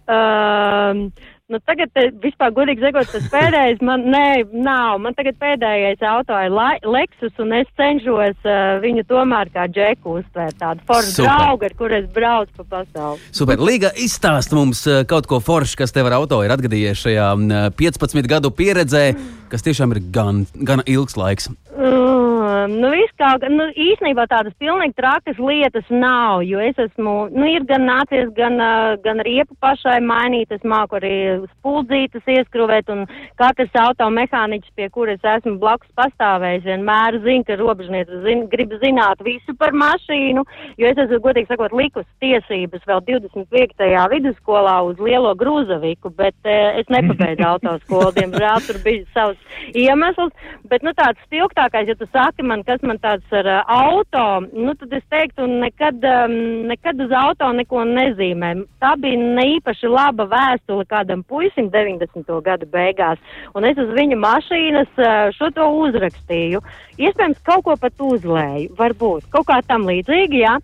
Um, 0.06 1.10
nu, 1.52 1.60
tagad, 1.66 1.92
vispār, 2.24 2.54
godīgi 2.56 2.82
sakot, 2.82 3.10
tas 3.12 3.26
pēdējais 3.30 3.82
man, 3.86 4.06
nē, 4.10 4.30
nav. 4.66 4.98
Man 5.04 5.14
tagad 5.18 5.38
pēdējais 5.42 6.02
auto 6.10 6.38
ir 6.42 6.54
Lai- 6.54 6.82
Lexus, 6.82 7.34
un 7.42 7.54
es 7.60 7.70
cenšos 7.78 8.48
uh, 8.48 8.78
viņu 8.84 9.06
tomēr 9.10 9.52
kā 9.54 9.68
džeku 9.70 10.18
uztvērt 10.22 10.58
tādu 10.62 10.86
foršu 10.90 11.28
draugu, 11.28 11.70
ar 11.70 11.78
kur 11.78 11.94
es 11.94 12.10
braucu 12.16 12.52
pa 12.62 12.68
pasauli. 12.80 13.22
Super. 13.36 13.62
Līga 13.62 13.94
izstāst 14.02 14.54
mums 14.58 14.86
eh, 14.90 15.04
kaut 15.10 15.30
ko 15.30 15.40
foršu, 15.44 15.78
kas 15.84 15.94
tev 15.94 16.10
ar 16.10 16.18
auto 16.20 16.42
ir 16.46 16.54
atgadījies 16.56 17.06
šajā 17.06 17.30
mm, 17.38 17.78
15 17.78 18.30
gadu 18.32 18.52
pieredzē, 18.56 19.08
kas 19.52 19.66
tiešām 19.66 19.94
ir 19.96 20.02
gan, 20.14 20.46
gan 20.66 20.82
ilgs 20.90 21.18
laiks. 21.20 21.52
Uh, 21.76 22.25
nu, 22.72 22.90
viss 22.94 23.14
kā, 23.20 23.34
nu, 23.52 23.68
īsnībā 23.72 24.26
tādas 24.32 24.56
pilnīgi 24.62 24.96
trakas 24.98 25.38
lietas 25.40 25.88
nav, 25.92 26.44
jo 26.48 26.62
es 26.64 26.78
esmu, 26.82 27.14
nu, 27.34 27.48
ir 27.52 27.66
gan 27.70 27.86
nācies, 27.88 28.32
gan, 28.38 28.58
uh, 28.62 28.96
gan 29.04 29.22
riepu 29.26 29.56
pašai 29.64 29.98
mainīt, 30.04 30.52
es 30.56 30.64
māku 30.68 31.00
arī 31.00 31.14
spuldzītas 31.52 32.28
ieskrūvēt, 32.36 32.92
un 32.94 33.06
katrs 33.40 33.76
automehāniķis, 33.86 34.74
pie 34.78 34.90
kuras 34.94 35.24
esmu 35.36 35.58
blakus 35.62 35.92
pastāvējis, 36.00 36.66
vienmēr 36.68 37.20
zina, 37.26 37.48
ka 37.48 37.60
robežnieks 37.62 38.24
zin, 38.26 38.46
grib 38.52 38.74
zināt 38.84 39.24
visu 39.28 39.56
par 39.60 39.76
mašīnu, 39.76 40.46
jo 40.82 40.92
es 40.92 41.04
esmu, 41.06 41.22
godīgi 41.28 41.52
sakot, 41.52 41.76
likus 41.76 42.08
tiesības 42.24 42.86
vēl 42.90 43.04
25. 43.12 43.92
vidusskolā 44.16 44.78
uz 44.90 45.00
lielo 45.04 45.36
grūzaviku, 45.40 46.14
bet 46.18 46.36
uh, 46.44 46.82
es 46.82 46.90
nepabeidzu 46.94 47.48
autoskolu, 47.54 48.12
diemžēl 48.20 48.66
tur 48.68 48.82
bija 48.86 49.06
savs 49.16 49.62
iemesls, 49.76 50.34
bet, 50.70 50.84
nu, 50.86 50.94
tāds 50.98 51.22
spilgtākais, 51.28 51.90
ja 51.90 51.98
tu 52.00 52.08
saki 52.36 52.48
man, 52.48 52.64
kas 52.64 52.82
man 52.84 52.98
tāds 53.00 53.24
ar 53.32 53.48
uh, 53.48 53.64
auto, 53.68 54.46
nu, 54.54 54.74
tad 54.76 54.92
es 54.94 55.04
teiktu, 55.10 55.46
nekad, 55.48 56.04
um, 56.04 56.68
nekad 56.68 57.00
uz 57.00 57.12
auto 57.12 57.52
neko 57.54 57.84
nezīmē. 57.88 58.66
Tā 58.82 58.96
bija 59.00 59.18
ne 59.18 59.46
īpaši 59.56 59.88
laba 59.88 60.26
vēstule 60.28 60.86
kādam 60.86 61.24
puisim 61.24 61.70
90. 61.72 62.28
gadu 62.44 62.66
beigās, 62.66 63.20
un 63.56 63.66
es 63.66 63.78
uz 63.78 63.90
viņa 63.96 64.18
mašīnas 64.20 64.92
uh, 65.00 65.32
šo 65.32 65.50
to 65.56 65.70
uzrakstīju. 65.86 66.62
Iespējams, 67.00 67.40
kaut 67.46 67.64
ko 67.64 67.78
pat 67.78 67.94
uzlēju, 68.00 68.76
varbūt, 68.76 69.30
kaut 69.32 69.48
kā 69.48 69.62
tam 69.68 69.88
līdzīgi, 69.88 70.44
jā. 70.44 70.58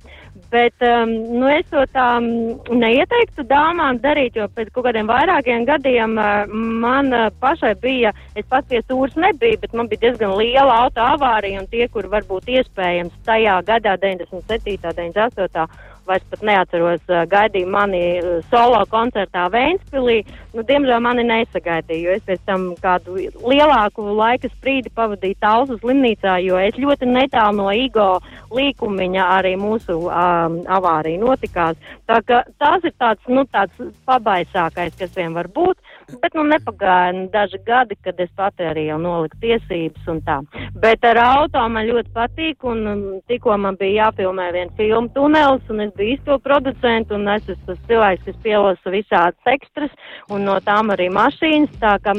Bet 0.52 0.84
um, 0.84 1.12
nu, 1.40 1.46
es 1.48 1.68
to 1.72 1.86
tā 1.96 2.08
mm, 2.20 2.74
neieteiktu 2.76 3.46
dāmām 3.48 4.02
darīt, 4.04 4.36
jo 4.36 4.50
pēc 4.52 4.72
kaut 4.76 4.90
kādiem 4.90 5.08
vairākiem 5.08 5.64
gadiem 5.70 6.18
uh, 6.20 6.44
man 6.84 7.14
uh, 7.16 7.30
pašai 7.40 7.72
bija, 7.80 8.12
es 8.36 8.48
pats 8.52 8.68
pie 8.68 8.82
stūres 8.84 9.16
nebiju, 9.16 9.62
bet 9.62 9.78
man 9.78 9.88
bija 9.92 10.10
diezgan 10.10 10.36
liela 10.36 10.82
auto 10.84 11.06
avārija, 11.14 11.64
un 11.64 11.72
tie, 11.72 11.88
kur 11.94 12.10
varbūt 12.12 12.52
iespējams 12.58 13.16
tajā 13.28 13.62
gadā, 13.70 13.96
97. 14.04 14.76
98 14.92 15.91
vairs 16.08 16.26
pat 16.32 16.44
neatceros, 16.46 17.02
gaidīja 17.32 17.70
mani 17.70 18.02
solo 18.50 18.82
koncertā 18.92 19.48
Vēnspilī. 19.54 20.22
Nu, 20.56 20.66
diemžēl 20.68 21.00
mani 21.04 21.26
nesagaidīja, 21.28 22.02
jo 22.04 22.16
es 22.18 22.26
pēc 22.28 22.44
tam 22.50 22.68
kādu 22.82 23.18
lielāku 23.48 24.06
laika 24.18 24.52
sprīdi 24.52 24.92
pavadīju 24.96 25.40
Talsu 25.42 25.78
slimnīcā, 25.80 26.38
jo 26.46 26.60
es 26.62 26.78
ļoti 26.80 27.10
netālu 27.10 27.62
no 27.62 27.70
Igo 27.72 28.10
līkumiņa 28.52 29.28
arī 29.38 29.56
mūsu 29.60 29.98
um, 30.06 30.60
avārija 30.68 31.22
notikās. 31.22 31.80
Tā 32.10 32.20
ka 32.28 32.44
tās 32.62 32.88
ir 32.88 32.96
tāds, 33.00 33.24
nu, 33.32 33.46
tāds 33.52 33.94
pabaisākais, 34.08 34.98
kas 35.00 35.16
vien 35.16 35.36
var 35.38 35.50
būt, 35.52 35.80
bet 36.22 36.36
nu 36.38 36.44
nepagāja 36.50 37.14
nu, 37.16 37.26
daži 37.34 37.60
gadi, 37.66 37.98
kad 38.04 38.20
es 38.20 38.30
pati 38.36 38.68
arī 38.68 38.88
jau 38.90 39.00
noliku 39.02 39.40
tiesības 39.44 40.12
un 40.12 40.22
tā. 40.28 40.38
Bet 40.84 41.06
ar 41.08 41.20
auto 41.24 41.64
man 41.70 41.88
ļoti 41.88 42.14
patīk, 42.16 42.68
un 42.68 42.86
um, 42.92 43.02
tikko 43.32 43.58
man 43.58 43.80
bija 43.80 44.08
jāfilmē 44.08 44.52
viena 44.56 44.78
filma 44.78 45.10
tunelis, 45.16 45.74
un 45.74 45.86
es 45.88 45.96
biju 45.98 46.18
izto 46.18 46.40
producentu, 46.44 47.18
un 47.18 47.28
es 47.36 47.50
esmu 47.50 47.72
tas 47.72 47.84
cilvēks, 47.90 48.28
kas 48.28 48.40
pielasa 48.46 48.96
visādas 48.96 49.54
ekstras, 49.56 50.00
un 50.30 50.48
no 50.50 50.60
tām 50.66 50.94
arī 50.94 51.10
mašīnas, 51.14 51.76
tā 51.82 51.98
ka 52.04 52.18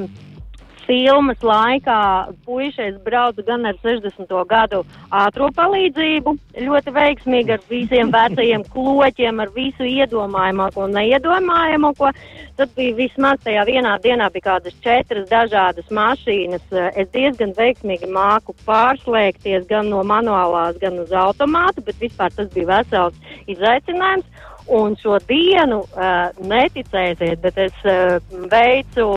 filmas 0.87 1.41
laikā 1.45 1.99
puišies 2.47 2.99
braucu 3.05 3.45
gan 3.47 3.67
ar 3.69 3.77
60. 3.85 4.33
gadu 4.51 4.83
ātro 5.15 5.49
palīdzību, 5.57 6.35
ļoti 6.67 6.95
veiksmīgi 6.97 7.55
ar 7.57 7.65
visiem 7.71 8.13
vecajiem 8.13 8.65
kloķiem, 8.73 9.43
ar 9.45 9.53
visu 9.57 9.87
iedomājamāko 9.89 10.87
un 10.87 10.97
neiedomājamāko. 10.99 12.13
Tad 12.59 12.75
bija 12.77 12.97
vismaz 12.99 13.41
tajā 13.47 13.65
vienā 13.69 13.97
dienā 14.05 14.29
bija 14.35 14.51
kādas 14.51 14.77
četras 14.85 15.29
dažādas 15.31 15.89
mašīnas. 15.91 16.65
Es 16.93 17.11
diezgan 17.15 17.55
veiksmīgi 17.57 18.11
māku 18.13 18.55
pārslēgties 18.67 19.67
gan 19.71 19.91
no 19.93 20.03
manuālās, 20.07 20.79
gan 20.83 21.01
uz 21.03 21.13
automātu, 21.13 21.85
bet 21.87 22.01
vispār 22.03 22.35
tas 22.37 22.51
bija 22.55 22.77
vesels 22.77 23.39
izaicinājums. 23.47 24.49
Un 24.73 24.95
šo 24.95 25.17
dienu 25.27 25.81
uh, 25.83 26.29
neticēsiet, 26.39 27.41
bet 27.43 27.57
es 27.59 27.81
uh, 27.83 28.21
veicu 28.53 29.09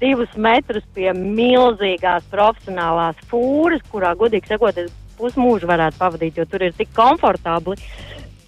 divus 0.00 0.32
metrus 0.36 0.86
pie 0.94 1.10
milzīgās 1.16 2.26
profesionālās 2.32 3.18
fūras, 3.30 3.82
kurā, 3.92 4.14
godīgi 4.18 4.52
sakot, 4.52 4.78
es 4.78 4.92
pusmūžu 5.18 5.68
varētu 5.68 5.98
pavadīt, 5.98 6.38
jo 6.38 6.46
tur 6.48 6.68
ir 6.68 6.76
tik 6.78 6.92
komfortabli. 6.96 7.78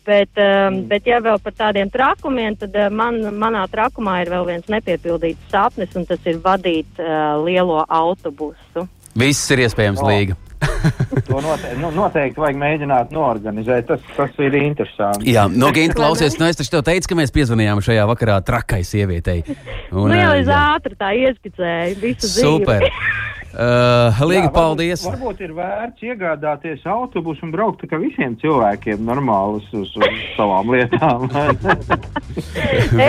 Bet, 0.07 0.33
um, 0.41 0.43
mm. 0.43 0.85
bet 0.91 1.07
ja 1.07 1.19
vēl 1.23 1.39
par 1.45 1.55
tādiem 1.55 1.91
trakumiem, 1.93 2.57
tad 2.59 2.75
uh, 2.75 2.89
man, 2.91 3.21
manā 3.37 3.67
trakumā 3.71 4.23
ir 4.25 4.33
vēl 4.33 4.47
viens 4.49 4.71
nepiepildīts 4.73 5.53
sapnis, 5.53 5.93
un 5.95 6.09
tas 6.09 6.25
ir 6.27 6.41
vadīt 6.43 7.03
uh, 7.03 7.37
lielo 7.45 7.83
autobusu. 7.85 8.89
Viss 9.21 9.53
ir 9.53 9.67
iespējams, 9.67 10.01
O. 10.01 10.09
Līga. 10.09 10.39
To 10.61 11.41
noteikti, 11.41 11.79
nu, 11.81 11.91
noteikti 11.95 12.41
vajag 12.41 12.59
mēģināt 12.61 13.13
norganizēt. 13.15 13.89
Tas, 13.89 14.05
tas 14.17 14.41
ir 14.43 14.57
interesanti. 14.61 15.31
Jā, 15.33 15.47
no 15.49 15.71
Ginte 15.77 15.97
klausies, 15.99 16.37
nu 16.41 16.49
es 16.51 16.59
taču 16.61 16.83
teicu, 16.85 17.13
ka 17.13 17.19
mēs 17.19 17.35
piezvanījām 17.35 17.83
šajā 17.85 18.07
vakarā 18.11 18.41
trakai 18.47 18.83
sievietei. 18.87 19.43
Un, 19.91 20.11
nu 20.13 20.19
jau 20.19 20.33
es 20.41 20.51
ātri 20.55 20.97
tā 21.01 21.13
ieskicēju 21.27 22.01
visu 22.03 22.27
dzīvi. 22.27 22.45
Super. 22.45 22.89
Uh, 23.51 24.15
Līga, 24.31 24.47
Jā, 24.47 24.51
paldies. 24.55 25.01
Varbūt, 25.03 25.19
varbūt 25.19 25.41
ir 25.43 25.55
vērts 25.57 26.05
iegādāties 26.07 26.85
autobusu 26.87 27.43
un 27.49 27.51
braukt 27.51 27.83
kā 27.91 27.99
visiem 27.99 28.37
cilvēkiem 28.39 29.03
normāli 29.03 29.59
uz, 29.59 29.67
uz, 29.75 29.97
uz 29.99 30.21
savām 30.37 30.71
lietām. 30.71 31.27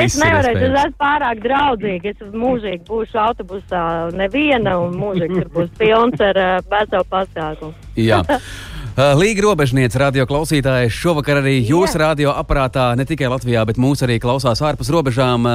Es 0.01 0.15
nevaru, 0.17 0.49
es 0.56 0.63
esmu 0.65 0.97
pārāk 0.99 1.43
draudzīga. 1.43 2.12
Es 2.15 2.34
mūžīgi 2.34 2.82
būšu 2.88 3.19
autobusā 3.21 3.84
neviena, 4.17 4.80
un 4.82 4.97
mūžīgi 4.97 5.43
tur 5.43 5.51
būs 5.54 5.71
pilns 5.77 6.23
ar 6.25 6.39
uh, 6.41 6.51
veselu 6.73 7.06
pasākumu. 7.12 7.73
Jā. 8.01 8.23
Uh, 8.25 9.13
Līga 9.21 9.45
robežniece, 9.45 9.99
radio 10.01 10.25
klausītāji, 10.27 10.89
šovakar 10.91 11.43
arī 11.43 11.60
jūsu 11.63 12.01
radio 12.01 12.34
aparātā 12.36 12.91
ne 12.97 13.06
tikai 13.08 13.30
Latvijā, 13.32 13.63
bet 13.69 13.80
mūs 13.82 14.04
arī 14.04 14.17
klausās 14.23 14.63
ārpus 14.65 14.89
robežām. 14.91 15.47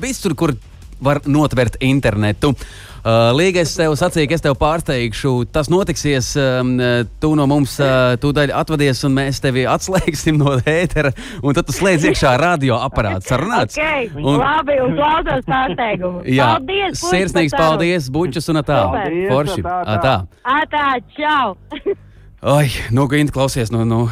Visur, 0.00 0.38
kur 0.38 0.54
var 1.00 1.20
notvert 1.26 1.76
internetu. 1.80 2.54
Uh, 3.00 3.30
Līga, 3.32 3.62
es 3.64 3.70
tev 3.78 3.94
sacīju, 3.96 4.28
ka 4.28 4.36
es 4.36 4.42
tev 4.44 4.58
pārsteigšu. 4.60 5.30
Tas 5.54 5.70
notiksies. 5.72 6.34
Um, 6.36 6.74
tu 7.22 7.30
no 7.38 7.46
mums 7.48 7.78
uh, 7.80 8.12
tūdaļ 8.20 8.52
atvadies, 8.60 9.00
un 9.08 9.14
mēs 9.16 9.40
tevi 9.40 9.62
atslēgsim 9.64 10.36
no 10.36 10.58
ētera. 10.68 11.14
Un 11.40 11.56
tad 11.56 11.64
tu 11.70 11.72
slēdz 11.72 12.10
iekšā 12.10 12.34
radioaparātu. 12.44 13.24
Sarunāts? 13.32 13.78
Okay, 13.80 14.10
Un- 14.12 14.34
un... 14.34 14.42
Labi, 14.42 14.76
un 14.84 14.92
klausos 14.98 15.46
pārsteigumu. 15.48 16.20
Jā, 16.28 16.50
paldies! 16.58 17.00
sirsnīgs 17.00 17.54
paldies, 17.56 18.10
bučus 18.12 18.50
un 18.52 18.60
tā. 18.60 18.82
Super. 18.84 19.16
Forši. 19.32 19.64
tā, 19.64 19.78
Ā, 19.80 19.96
tā. 19.96 19.96
tā. 20.04 20.44
Ā, 20.44 20.60
tā, 20.68 20.84
čau! 21.16 21.56
Ai, 22.56 22.68
nu, 22.92 23.06
Gint, 23.12 23.32
klausies, 23.32 23.72
nu, 23.72 23.86
nu, 23.88 24.02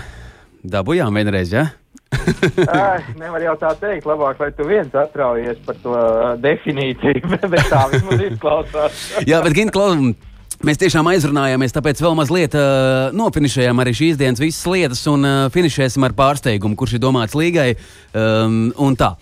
dabūjām 0.64 1.12
vienreiz, 1.20 1.53
ja? 1.53 1.68
Ai, 2.72 3.02
nevar 3.20 3.42
jau 3.44 3.54
tā 3.61 3.74
teikt, 3.80 4.06
labāk, 4.09 4.40
lai 4.40 4.48
tu 4.56 4.64
viens 4.68 4.94
atraujies 4.96 5.61
par 5.66 5.76
to 5.82 5.92
uh, 5.92 6.30
definīciju, 6.40 7.34
bet 7.52 7.68
tā 7.68 7.84
vismaz 7.92 8.24
izklausās. 8.30 9.04
Jā, 9.28 9.42
bet 9.44 9.56
Gint, 9.59 9.74
klausās. 9.74 10.16
Mēs 10.66 10.80
tiešām 10.80 11.06
aizrunājāmies, 11.06 11.70
tāpēc 11.70 12.00
vēl 12.02 12.16
mazliet 12.18 12.54
uh, 12.59 13.12
nofinišējām 13.14 13.78
arī 13.78 13.92
šīs 13.94 14.16
dienas 14.18 14.40
visas 14.42 14.64
lietas 14.66 15.04
un 15.06 15.22
uh, 15.22 15.36
finišēsim 15.54 16.02
ar 16.02 16.16
pārsteigumu, 16.18 16.74
kurš 16.78 16.96
ir 16.96 17.02
domāts 17.04 17.36
līgai. 17.38 17.68
Um, 18.11 18.72
un 18.74 18.98
tā. 18.98 19.12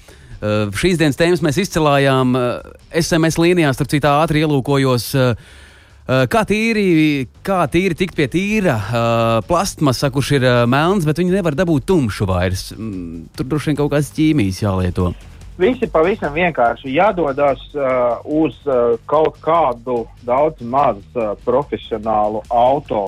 Uh, 0.40 0.72
šīs 0.72 0.96
dienas 0.96 1.20
tēmas 1.20 1.44
mēs 1.44 1.60
izcelājām 1.66 2.32
uh, 2.40 2.72
SMS 2.88 3.36
līnijās, 3.42 3.76
tur 3.76 3.90
citā 3.92 4.14
ātri 4.22 4.46
ielūkojos. 4.46 5.10
Uh, 5.12 5.65
Kā 6.06 6.44
tīri, 6.46 7.26
kā 7.42 7.64
tīri 7.66 7.96
tikt 7.98 8.14
pie 8.14 8.28
tīra 8.30 8.76
uh, 8.78 8.98
plastmasa, 9.42 10.06
kurš 10.14 10.36
ir 10.36 10.44
uh, 10.46 10.58
melns, 10.70 11.02
bet 11.02 11.18
viņi 11.18 11.34
nevar 11.34 11.56
dabūt 11.58 11.88
tumšu 11.90 12.28
vairs. 12.30 12.68
Mm, 12.76 13.24
tur 13.34 13.48
droši 13.50 13.72
vien 13.72 13.78
kaut 13.80 13.90
kādas 13.90 14.12
ķīmijas 14.14 14.60
jālieto. 14.62 15.10
Visi 15.58 15.88
pavisam 15.88 16.34
vienkārši 16.36 16.92
jādodas 16.92 17.62
uh, 17.74 18.20
uz 18.22 18.54
uh, 18.68 18.94
kaut 19.08 19.38
kādu 19.40 20.02
daudz 20.28 20.60
maz 20.60 21.00
uh, 21.16 21.32
profesionālu 21.46 22.42
auto 22.52 23.00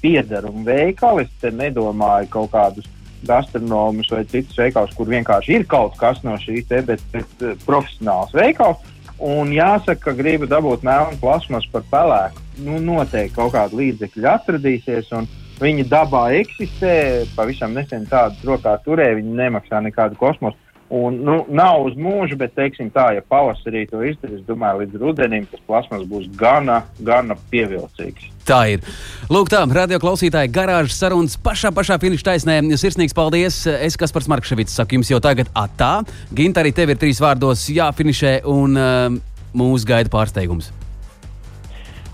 piedarumu 0.00 0.62
veikalu. 0.68 1.26
Es 1.26 1.32
te 1.42 1.50
nedomāju 1.50 2.30
kaut 2.30 2.52
kādus 2.54 2.86
gastronomus 3.26 4.08
vai 4.14 4.22
citus 4.30 4.56
veikalus, 4.58 4.94
kur 4.94 5.10
vienkārši 5.10 5.58
ir 5.58 5.66
kaut 5.70 5.98
kas 5.98 6.22
no 6.22 6.36
šīs, 6.38 6.68
te, 6.70 6.80
bet, 6.86 7.02
bet 7.12 7.44
uh, 7.44 7.58
profesionāls 7.66 8.32
veikals. 8.40 8.88
Un 9.22 9.52
jāsaka, 9.54 10.00
ka 10.08 10.16
gribu 10.18 10.48
dabūt 10.50 10.82
melnu 10.86 11.20
plasmas 11.20 11.66
par 11.70 11.84
pelēku. 11.92 12.42
Nu, 12.66 12.80
noteikti 12.82 13.36
kaut 13.36 13.52
kāda 13.54 13.78
līdzekļa 13.78 14.34
atradīsies. 14.40 15.12
un 15.14 15.28
Viņi 15.62 15.84
dabā 15.86 16.24
eksistē, 16.40 17.22
pavisam 17.36 17.76
nesen 17.76 18.02
tādas 18.10 18.40
rokā 18.42 18.72
turēja, 18.82 19.14
viņi 19.20 19.36
nemaksā 19.38 19.78
nekādu 19.84 20.18
kosmosu. 20.18 20.58
Un, 20.92 21.14
nu, 21.24 21.38
nav 21.48 21.86
uz 21.86 21.94
mūžu, 21.96 22.36
bet, 22.36 22.52
teiksim, 22.52 22.90
tā, 22.92 23.06
ja 23.16 23.22
pavasarī 23.24 23.86
to 23.88 24.02
izdarīs, 24.04 24.42
domāju, 24.44 24.82
līdz 24.82 24.98
rudenim 25.00 25.46
tas 25.48 25.62
plasmas 25.64 26.02
būs 26.10 26.26
gana, 26.36 26.82
gana 27.00 27.38
pievilcīgs. 27.48 28.26
Tā 28.44 28.58
ir. 28.74 28.84
Lūk, 29.32 29.48
tā, 29.48 29.62
radio 29.72 29.96
klausītāji, 30.02 30.52
garāžas 30.52 30.98
sarunas 31.00 31.38
pašā, 31.40 31.72
pašā 31.72 31.96
finiša 32.02 32.28
taisnē. 32.28 32.58
Sirsnīgs 32.76 33.16
paldies. 33.16 33.62
Es, 33.72 33.96
kas 33.96 34.12
par 34.12 34.28
Markevits, 34.34 34.76
saku 34.76 34.98
jums 34.98 35.14
jau 35.14 35.22
tagad, 35.24 35.48
atā. 35.56 36.02
Ginta, 36.36 36.60
arī 36.60 36.74
tev 36.76 36.92
ir 36.92 37.00
trīs 37.00 37.22
vārdos 37.24 37.64
jāfinišē, 37.72 38.42
un 38.52 38.76
uh, 38.76 39.18
mūs 39.56 39.88
gaida 39.88 40.12
pārsteigums. 40.12 40.74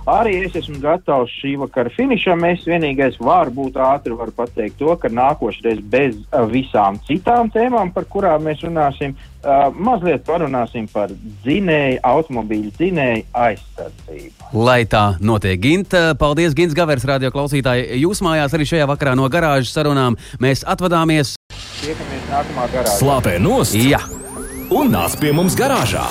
Arī 0.09 0.39
es 0.47 0.55
esmu 0.57 0.79
gatavs 0.81 1.33
šī 1.37 1.55
vakara 1.61 1.91
finišam. 1.93 2.45
Es 2.49 2.63
vienīgais 2.69 3.19
varu 3.21 3.53
būt 3.59 3.77
ātri 3.83 4.17
varu 4.17 4.33
pateikt 4.33 4.79
to, 4.81 4.95
ka 5.01 5.11
nākošais 5.13 5.83
bez 5.93 6.17
uh, 6.31 6.47
visām 6.49 6.97
citām 7.05 7.51
tēmām, 7.53 7.93
par 7.93 8.07
kurām 8.09 8.47
mēs 8.49 8.63
runāsim, 8.65 9.13
uh, 9.13 9.69
mazliet 9.75 10.25
parunāsim 10.25 10.89
par 10.93 11.13
dzinēju, 11.45 12.01
automobīļu 12.09 12.73
dzinēju 12.79 13.27
aizsardzību. 13.37 14.49
Lai 14.57 14.81
tā 14.89 15.05
notiek, 15.21 15.61
Ginta. 15.61 16.15
Paldies, 16.19 16.57
Gins 16.57 16.77
Gavers, 16.79 17.05
radio 17.09 17.33
klausītāji. 17.35 18.01
Jūs 18.01 18.25
mājās 18.25 18.57
arī 18.57 18.69
šajā 18.71 18.89
vakarā 18.89 19.13
no 19.19 19.29
garāžas 19.29 19.75
sarunām. 19.77 20.17
Mēs 20.41 20.65
atvadāmies. 20.65 21.37
Tiekamies 21.83 22.33
nākamā 22.33 22.71
garā. 22.73 22.97
Slāpē 22.97 23.37
nost 23.43 23.77
Jā! 23.77 24.01
un 24.73 24.91
nāc 24.93 25.21
pie 25.21 25.33
mums 25.37 25.57
garāžā. 25.59 26.05